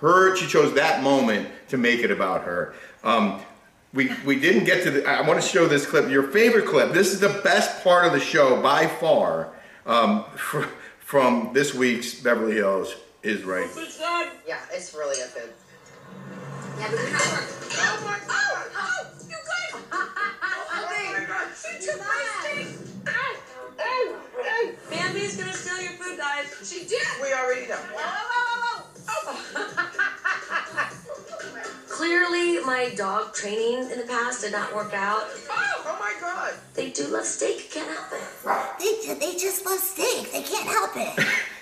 her. 0.00 0.36
She 0.36 0.46
chose 0.46 0.74
that 0.74 1.02
moment 1.02 1.48
to 1.68 1.76
make 1.78 2.00
it 2.00 2.10
about 2.10 2.42
her. 2.44 2.74
Um, 3.02 3.40
we 3.92 4.10
we 4.26 4.38
didn't 4.38 4.64
get 4.64 4.82
to 4.84 4.90
the. 4.90 5.06
I 5.08 5.26
want 5.26 5.40
to 5.40 5.46
show 5.48 5.66
this 5.66 5.86
clip. 5.86 6.08
Your 6.10 6.24
favorite 6.24 6.66
clip. 6.66 6.92
This 6.92 7.12
is 7.12 7.20
the 7.20 7.40
best 7.42 7.82
part 7.82 8.06
of 8.06 8.12
the 8.12 8.20
show 8.20 8.60
by 8.60 8.86
far. 8.86 9.50
Um, 9.86 10.24
fr- 10.36 10.66
from 10.98 11.50
this 11.52 11.74
week's 11.74 12.14
Beverly 12.20 12.54
Hills 12.54 12.94
is 13.22 13.44
right. 13.44 13.68
Yeah, 14.46 14.58
it's 14.72 14.94
really 14.94 15.20
a 15.20 15.28
good. 15.28 15.50
Yeah, 16.78 16.90
She 21.24 21.86
took 21.86 22.00
my 22.00 22.24
steak! 22.40 22.66
Bambi's 24.90 25.36
gonna 25.38 25.52
steal 25.54 25.80
your 25.80 25.92
food, 25.92 26.18
guys. 26.18 26.46
She 26.62 26.84
did! 26.86 27.00
We 27.22 27.32
already 27.32 27.66
know. 27.66 27.78
Oh, 27.96 28.86
oh, 29.08 29.24
oh, 29.26 29.30
Clearly, 31.88 32.60
my 32.64 32.92
dog 32.94 33.32
training 33.32 33.90
in 33.90 33.98
the 33.98 34.06
past 34.06 34.42
did 34.42 34.52
not 34.52 34.74
work 34.74 34.92
out. 34.92 35.24
Oh, 35.48 35.82
oh 35.86 35.96
my 35.98 36.12
god! 36.20 36.52
They 36.74 36.90
do 36.90 37.06
love 37.06 37.24
steak, 37.24 37.70
can't 37.70 37.88
help 37.88 38.12
it. 38.12 38.20
They, 38.78 39.14
they 39.14 39.38
just 39.38 39.64
love 39.64 39.78
steak. 39.78 40.30
They 40.30 40.42
can't 40.42 40.68
help 40.68 40.94
it. 40.94 41.24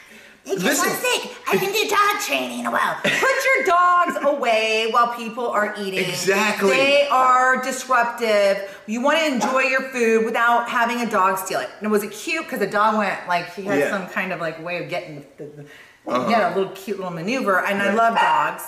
Listen. 0.44 0.90
steak. 0.90 1.36
I 1.48 1.56
can 1.56 1.72
do 1.72 1.88
dog 1.88 2.20
training 2.26 2.64
well. 2.64 2.96
Put 3.02 3.12
your 3.12 3.64
dogs 3.66 4.16
away 4.22 4.88
while 4.90 5.14
people 5.14 5.46
are 5.48 5.74
eating. 5.78 6.00
Exactly. 6.00 6.70
They 6.70 7.06
are 7.08 7.62
disruptive. 7.62 8.76
You 8.86 9.00
want 9.02 9.18
to 9.20 9.26
enjoy 9.26 9.60
your 9.62 9.82
food 9.90 10.24
without 10.24 10.68
having 10.68 11.00
a 11.00 11.08
dog 11.10 11.38
steal 11.38 11.60
it. 11.60 11.70
And 11.80 11.90
was 11.92 12.02
it 12.02 12.10
cute? 12.10 12.44
Because 12.44 12.58
the 12.58 12.66
dog 12.66 12.98
went 12.98 13.26
like 13.28 13.54
he 13.54 13.62
had 13.62 13.78
Yeah. 13.78 13.90
some 13.90 14.08
kind 14.08 14.32
of 14.32 14.40
like 14.40 14.62
way 14.64 14.82
of 14.82 14.90
getting 14.90 15.24
the, 15.38 15.44
the, 15.44 15.64
Uh-huh. 16.06 16.28
had 16.28 16.52
a 16.52 16.56
little 16.58 16.72
cute 16.72 16.96
little 16.98 17.12
maneuver. 17.12 17.64
And 17.64 17.80
I 17.80 17.94
love 17.94 18.16
dogs. 18.16 18.64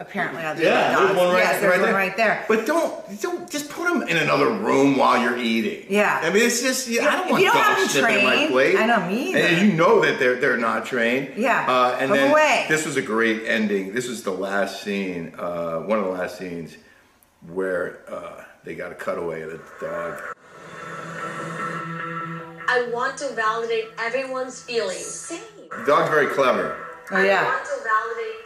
Apparently, 0.00 0.42
I 0.42 0.54
do 0.54 0.62
Yeah, 0.62 0.70
love 0.74 0.88
there's 0.90 1.08
dogs. 1.08 1.18
one 1.18 1.28
right, 1.34 1.38
yes, 1.42 1.60
there's 1.60 1.70
right 1.72 1.80
one 1.80 1.88
there. 1.88 1.94
right 1.94 2.16
there. 2.16 2.44
But 2.46 2.66
don't 2.66 3.20
don't 3.20 3.50
just 3.50 3.68
put 3.68 3.88
them 3.88 4.02
in 4.06 4.16
another 4.16 4.48
room 4.48 4.96
while 4.96 5.20
you're 5.20 5.36
eating. 5.36 5.86
Yeah. 5.88 6.20
I 6.22 6.30
mean, 6.30 6.44
it's 6.44 6.62
just 6.62 6.86
yeah, 6.86 7.08
I 7.08 7.16
don't 7.16 7.24
If 7.24 7.30
want 7.32 7.42
you 7.42 7.48
don't 7.48 7.56
have 7.60 7.76
dogs 7.78 7.94
them 7.94 8.02
sniffing 8.04 8.18
at 8.18 8.24
my 8.24 8.46
plate. 8.46 8.76
I 8.76 8.86
know, 8.86 9.06
me 9.08 9.30
either. 9.30 9.38
And 9.40 9.66
you 9.68 9.74
know 9.76 10.00
that 10.02 10.20
they're 10.20 10.36
they're 10.36 10.56
not 10.56 10.86
trained. 10.86 11.32
Yeah. 11.36 11.66
Uh, 11.68 11.96
and 11.98 12.10
Put 12.10 12.16
'em 12.18 12.22
then 12.24 12.30
away. 12.30 12.66
this 12.68 12.86
was 12.86 12.96
a 12.96 13.02
great 13.02 13.42
ending. 13.46 13.92
This 13.92 14.06
was 14.08 14.22
the 14.22 14.30
last 14.30 14.82
scene, 14.84 15.34
uh, 15.36 15.78
one 15.80 15.98
of 15.98 16.04
the 16.04 16.10
last 16.12 16.38
scenes 16.38 16.76
where 17.48 18.00
uh, 18.08 18.44
they 18.62 18.76
got 18.76 18.92
a 18.92 18.94
cutaway 18.94 19.42
of 19.42 19.50
the 19.50 19.60
dog. 19.80 20.22
I 22.70 22.88
want 22.92 23.16
to 23.18 23.32
validate 23.34 23.86
everyone's 23.98 24.62
feelings. 24.62 25.28
The 25.70 25.84
dog's 25.86 26.10
very 26.10 26.26
clever. 26.28 26.76
Oh 27.10 27.16
I 27.16 27.24
yeah. 27.24 27.44
want 27.44 27.64
to 27.64 27.70
validate 27.70 27.82
everyone's 27.82 28.26
feelings. 28.26 28.37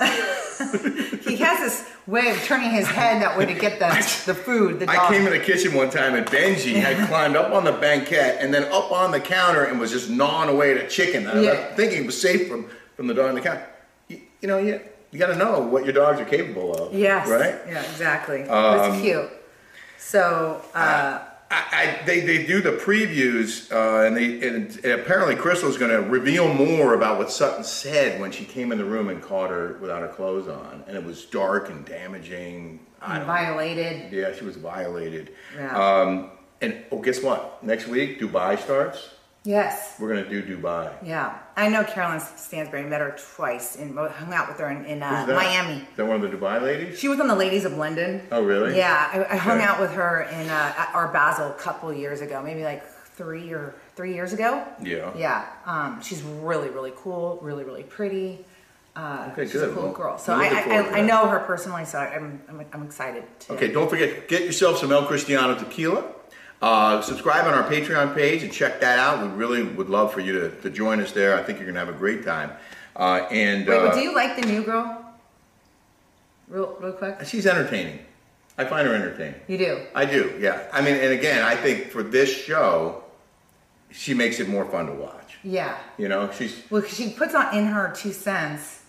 He 1.22 1.36
has 1.36 1.58
this 1.60 1.90
way 2.06 2.30
of 2.30 2.36
turning 2.44 2.70
his 2.70 2.86
head 2.86 3.20
that 3.22 3.36
way 3.36 3.46
to 3.46 3.54
get 3.54 3.78
the 3.78 3.88
the 4.26 4.34
food. 4.34 4.80
The 4.80 4.86
dog. 4.86 4.96
I 4.96 5.08
came 5.08 5.26
in 5.26 5.32
the 5.32 5.38
kitchen 5.38 5.74
one 5.74 5.90
time 5.90 6.14
and 6.14 6.26
Benji 6.26 6.74
had 6.74 7.08
climbed 7.08 7.36
up 7.36 7.52
on 7.52 7.64
the 7.64 7.72
banquette 7.72 8.38
and 8.40 8.52
then 8.54 8.64
up 8.72 8.92
on 8.92 9.10
the 9.10 9.20
counter 9.20 9.64
and 9.64 9.80
was 9.80 9.90
just 9.90 10.08
gnawing 10.10 10.48
away 10.48 10.72
at 10.76 10.84
a 10.84 10.88
chicken. 10.88 11.26
I 11.26 11.40
Yeah. 11.42 11.50
was 11.68 11.76
thinking 11.76 12.02
it 12.02 12.06
was 12.06 12.20
safe 12.20 12.48
from, 12.48 12.68
from 12.96 13.06
the 13.06 13.14
dog 13.14 13.30
on 13.30 13.34
the 13.34 13.40
counter. 13.40 13.66
You, 14.08 14.20
you 14.40 14.48
know, 14.48 14.58
you, 14.58 14.80
you 15.10 15.18
got 15.18 15.28
to 15.28 15.36
know 15.36 15.60
what 15.60 15.84
your 15.84 15.92
dogs 15.94 16.20
are 16.20 16.24
capable 16.24 16.74
of. 16.74 16.94
Yes. 16.94 17.28
Right? 17.28 17.56
Yeah, 17.66 17.82
exactly. 17.82 18.42
Um, 18.44 18.92
it's 18.92 19.02
cute. 19.02 19.30
So, 19.98 20.62
uh, 20.74 21.20
I, 21.52 21.64
I, 22.00 22.06
they, 22.06 22.20
they 22.20 22.46
do 22.46 22.62
the 22.62 22.72
previews, 22.72 23.70
uh, 23.70 24.06
and 24.06 24.16
they 24.16 24.46
and, 24.46 24.80
and 24.82 25.00
apparently 25.00 25.36
Crystal's 25.36 25.76
going 25.76 25.90
to 25.90 26.00
reveal 26.08 26.52
more 26.52 26.94
about 26.94 27.18
what 27.18 27.30
Sutton 27.30 27.62
said 27.62 28.18
when 28.20 28.32
she 28.32 28.46
came 28.46 28.72
in 28.72 28.78
the 28.78 28.84
room 28.84 29.10
and 29.10 29.22
caught 29.22 29.50
her 29.50 29.76
without 29.80 30.00
her 30.00 30.08
clothes 30.08 30.48
on, 30.48 30.82
and 30.86 30.96
it 30.96 31.04
was 31.04 31.26
dark 31.26 31.68
and 31.68 31.84
damaging. 31.84 32.80
Don't- 33.06 33.26
violated. 33.26 34.12
Yeah, 34.12 34.34
she 34.34 34.44
was 34.44 34.56
violated. 34.56 35.34
Yeah. 35.56 35.76
Um, 35.76 36.30
and 36.62 36.84
oh, 36.90 37.00
guess 37.00 37.22
what? 37.22 37.62
Next 37.62 37.86
week, 37.86 38.20
Dubai 38.20 38.58
starts. 38.58 39.10
Yes. 39.44 39.96
We're 39.98 40.08
gonna 40.14 40.28
do 40.28 40.42
Dubai. 40.42 40.92
Yeah. 41.04 41.36
I 41.56 41.68
know 41.68 41.82
Carolyn 41.82 42.20
Stanbury 42.20 42.84
met 42.84 43.00
her 43.00 43.16
twice 43.34 43.76
and 43.76 43.96
hung 43.98 44.32
out 44.32 44.48
with 44.48 44.58
her 44.58 44.70
in, 44.70 44.84
in 44.84 45.02
uh? 45.02 45.26
Miami. 45.28 45.80
Is 45.80 45.96
that 45.96 46.06
one 46.06 46.22
of 46.22 46.30
the 46.30 46.36
Dubai 46.36 46.62
ladies? 46.62 46.98
She 46.98 47.08
was 47.08 47.18
on 47.18 47.26
the 47.26 47.34
Ladies 47.34 47.64
of 47.64 47.72
London. 47.72 48.22
Oh, 48.30 48.42
really? 48.42 48.76
Yeah, 48.76 49.10
I, 49.28 49.34
I 49.34 49.36
hung 49.36 49.58
Okay. 49.58 49.66
out 49.66 49.80
with 49.80 49.90
her 49.92 50.22
in 50.22 50.48
uh, 50.48 50.86
Art 50.94 51.12
Basel 51.12 51.48
a 51.48 51.54
couple 51.54 51.92
years 51.92 52.20
ago, 52.20 52.40
maybe 52.42 52.62
like 52.62 52.86
three 52.86 53.52
or 53.52 53.74
three 53.96 54.14
years 54.14 54.32
ago. 54.32 54.64
Yeah. 54.80 55.12
Yeah, 55.16 55.46
um, 55.66 56.00
she's 56.02 56.22
really, 56.22 56.70
really 56.70 56.92
cool, 56.96 57.38
really, 57.42 57.64
really 57.64 57.82
pretty. 57.82 58.44
Uh, 58.94 59.30
Okay, 59.32 59.46
she's 59.46 59.60
a 59.62 59.72
cool 59.72 59.84
Well, 59.84 59.92
girl. 59.92 60.18
So 60.18 60.34
I, 60.34 60.46
I, 60.46 60.62
to 60.62 60.90
I, 60.98 61.00
know 61.00 61.26
her 61.26 61.40
personally, 61.40 61.84
so 61.84 61.98
I'm, 61.98 62.40
I'm, 62.48 62.64
I'm 62.72 62.82
excited. 62.84 63.24
To, 63.40 63.54
Okay, 63.54 63.68
don't 63.72 63.88
forget, 63.88 64.28
get 64.28 64.42
yourself 64.44 64.78
some 64.78 64.92
El 64.92 65.06
Cristiano 65.06 65.54
tequila. 65.58 66.04
Uh, 66.62 67.02
subscribe 67.02 67.44
on 67.44 67.54
our 67.54 67.68
Patreon 67.68 68.14
page 68.14 68.44
and 68.44 68.52
check 68.52 68.80
that 68.80 68.96
out. 68.96 69.20
We 69.20 69.28
really 69.34 69.64
would 69.64 69.90
love 69.90 70.12
for 70.12 70.20
you 70.20 70.32
to, 70.40 70.50
to 70.62 70.70
join 70.70 71.00
us 71.00 71.10
there. 71.10 71.36
I 71.36 71.42
think 71.42 71.58
you're 71.58 71.66
gonna 71.66 71.84
have 71.84 71.88
a 71.88 71.98
great 71.98 72.24
time. 72.24 72.52
Uh, 72.94 73.26
and 73.32 73.66
Wait, 73.66 73.76
uh, 73.76 73.86
but 73.86 73.94
do 73.94 74.00
you 74.00 74.14
like 74.14 74.40
the 74.40 74.46
new 74.46 74.62
girl? 74.62 75.04
Real, 76.46 76.76
real 76.80 76.92
quick. 76.92 77.16
she's 77.24 77.46
entertaining. 77.48 77.98
I 78.58 78.64
find 78.64 78.86
her 78.86 78.94
entertaining. 78.94 79.40
You 79.48 79.58
do. 79.58 79.80
I 79.94 80.04
do, 80.04 80.36
yeah. 80.38 80.68
I 80.72 80.82
mean, 80.82 80.94
and 80.94 81.12
again, 81.12 81.42
I 81.42 81.56
think 81.56 81.88
for 81.90 82.02
this 82.04 82.30
show, 82.32 83.02
she 83.90 84.14
makes 84.14 84.38
it 84.38 84.48
more 84.48 84.64
fun 84.66 84.86
to 84.86 84.92
watch. 84.92 85.38
Yeah. 85.42 85.76
You 85.98 86.08
know, 86.08 86.30
she's 86.30 86.62
Well, 86.70 86.82
she 86.82 87.10
puts 87.10 87.34
on 87.34 87.56
in 87.56 87.66
her 87.66 87.92
two 87.96 88.12
cents, 88.12 88.81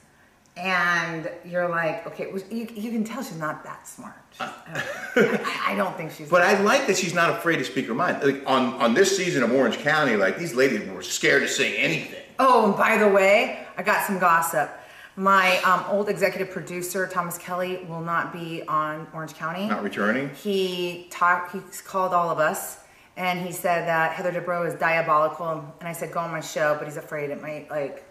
and 0.56 1.30
you're 1.44 1.68
like, 1.68 2.06
okay, 2.08 2.32
well, 2.32 2.42
you, 2.52 2.68
you 2.76 2.92
can 2.92 3.04
tell 3.04 3.24
she's 3.24 3.40
not 3.40 3.64
that 3.64 3.88
smart. 3.88 4.16
I, 4.40 5.64
I 5.68 5.76
don't 5.76 5.96
think 5.98 6.12
she's. 6.12 6.30
But 6.30 6.42
I 6.42 6.62
like 6.62 6.88
that 6.88 6.98
she's 6.98 7.14
not 7.14 7.30
afraid 7.32 7.58
to 7.58 7.66
speak 7.66 7.88
her 7.88 7.94
mind. 7.94 8.24
Like 8.24 8.44
on 8.46 8.74
on 8.76 8.94
this 8.94 9.16
season 9.16 9.44
of 9.44 9.52
Orange 9.52 9.78
County, 9.80 10.16
like 10.16 10.38
these 10.38 10.54
ladies 10.54 10.88
were 10.90 11.02
scared 11.02 11.42
to 11.44 11.48
say 11.48 11.78
anything. 11.78 12.22
Oh, 12.40 12.68
and 12.68 12.78
by 12.78 12.98
the 12.98 13.08
way, 13.08 13.66
I 13.78 13.84
got 13.84 14.06
some 14.06 14.20
gossip. 14.20 14.70
My 15.16 15.58
um, 15.60 15.86
old 15.90 16.10
executive 16.10 16.52
producer 16.52 17.06
Thomas 17.06 17.38
Kelly 17.38 17.86
will 17.88 18.02
not 18.02 18.34
be 18.34 18.64
on 18.68 19.08
Orange 19.14 19.36
County. 19.36 19.68
Not 19.68 19.84
returning? 19.84 20.30
He 20.36 21.08
talked. 21.12 21.54
He 21.54 21.62
called 21.86 22.14
all 22.14 22.30
of 22.30 22.40
us, 22.40 22.80
and 23.18 23.40
he 23.40 23.52
said 23.52 23.88
that 23.88 24.14
Heather 24.14 24.32
Dubrow 24.32 24.68
is 24.68 24.74
diabolical. 24.76 25.74
And 25.80 25.88
I 25.88 25.94
said, 25.94 26.12
"Go 26.12 26.20
on 26.20 26.32
my 26.32 26.42
show," 26.42 26.76
but 26.78 26.88
he's 26.88 26.98
afraid 26.98 27.30
it 27.30 27.42
might 27.42 27.70
like. 27.70 28.06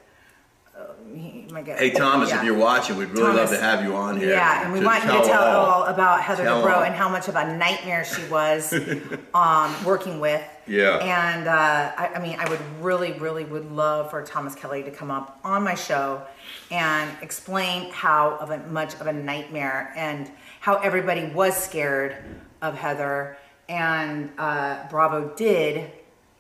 He. 1.15 1.47
Hey 1.53 1.91
Thomas, 1.91 2.31
Yeah. 2.31 2.39
if 2.39 2.45
you're 2.45 2.57
watching, 2.57 2.97
we'd 2.97 3.11
really 3.11 3.35
love 3.35 3.51
to 3.51 3.61
have 3.61 3.85
you 3.85 3.95
on 3.95 4.17
here. 4.17 4.31
Yeah, 4.31 4.65
and 4.65 4.73
we 4.73 4.83
want 4.83 5.05
you 5.05 5.11
to 5.11 5.23
tell 5.23 5.43
all 5.43 5.85
about 5.85 6.23
Heather 6.23 6.49
all. 6.49 6.67
and 6.83 6.95
how 6.95 7.09
much 7.11 7.29
of 7.29 7.37
a 7.37 7.57
nightmare 7.57 8.05
she 8.05 8.25
was 8.31 8.73
um, 9.35 9.85
working 9.85 10.19
with. 10.19 10.43
Yeah. 10.67 10.97
And 10.99 11.47
uh, 11.49 11.93
I, 11.97 12.13
I 12.15 12.23
mean, 12.23 12.37
I 12.39 12.49
would 12.49 12.61
really, 12.81 13.13
really 13.13 13.45
would 13.45 13.71
love 13.71 14.11
for 14.11 14.23
Thomas 14.23 14.55
Kelly 14.55 14.83
to 14.85 14.91
come 14.91 15.11
up 15.11 15.39
on 15.45 15.63
my 15.63 15.75
show 15.75 16.23
and 16.71 17.11
explain 17.21 17.91
how 17.93 18.37
of 18.37 18.51
a 18.51 18.59
much 18.69 18.95
of 18.95 19.07
a 19.07 19.13
nightmare 19.13 19.93
and 19.95 20.31
how 20.61 20.77
everybody 20.77 21.27
was 21.27 21.55
scared 21.55 22.17
of 22.63 22.77
Heather. 22.79 23.37
And 23.69 24.31
uh, 24.39 24.89
Bravo 24.89 25.35
did 25.37 25.91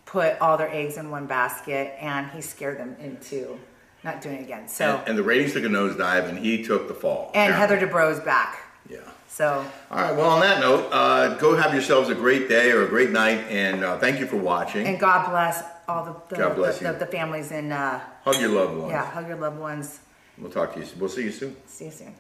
put 0.07 0.41
all 0.41 0.57
their 0.57 0.71
eggs 0.73 0.97
in 0.97 1.11
one 1.11 1.27
basket, 1.27 1.95
and 2.01 2.31
he 2.31 2.41
scared 2.41 2.79
them 2.79 2.97
into 2.99 3.59
not 4.05 4.21
doing 4.21 4.37
it 4.37 4.43
again. 4.43 4.69
So. 4.69 4.85
and, 4.99 5.09
and 5.11 5.19
the 5.19 5.23
ratings 5.23 5.53
took 5.53 5.65
a 5.65 5.69
nosedive, 5.69 6.29
and 6.29 6.39
he 6.39 6.63
took 6.65 6.89
the 6.89 6.95
fall. 6.95 7.31
And 7.35 7.53
apparently. 7.53 7.77
Heather 7.79 7.93
Dubrow's 7.93 8.21
back. 8.21 8.61
Yeah. 8.89 8.99
So 9.29 9.65
All 9.91 9.97
right. 9.99 10.15
Well, 10.15 10.29
on 10.29 10.41
that 10.41 10.61
note, 10.61 10.89
uh, 10.93 11.35
go 11.39 11.57
have 11.57 11.73
yourselves 11.73 12.11
a 12.11 12.15
great 12.15 12.49
day 12.49 12.71
or 12.71 12.85
a 12.85 12.89
great 12.89 13.11
night, 13.11 13.39
and 13.49 13.83
uh, 13.83 13.99
thank 13.99 14.21
you 14.21 14.27
for 14.27 14.37
watching. 14.37 14.87
and 14.87 15.01
God 15.01 15.31
bless 15.31 15.63
all 15.89 16.05
the 16.05 16.35
the, 16.35 16.43
God 16.43 16.55
bless 16.57 16.79
the, 16.79 16.87
you. 16.87 16.93
the, 16.93 16.99
the 16.99 17.07
families 17.07 17.51
in 17.51 17.73
uh, 17.73 18.01
Hug 18.25 18.39
your 18.41 18.51
loved 18.51 18.77
ones. 18.79 18.91
yeah, 18.91 19.07
hug 19.11 19.27
your 19.29 19.39
loved 19.39 19.59
ones. 19.59 20.01
We'll 20.37 20.51
talk 20.51 20.75
to 20.75 20.81
you. 20.81 20.87
We'll 20.99 21.09
see 21.09 21.25
you 21.25 21.33
soon. 21.33 21.57
See 21.67 21.87
you 21.87 21.91
soon. 21.91 22.15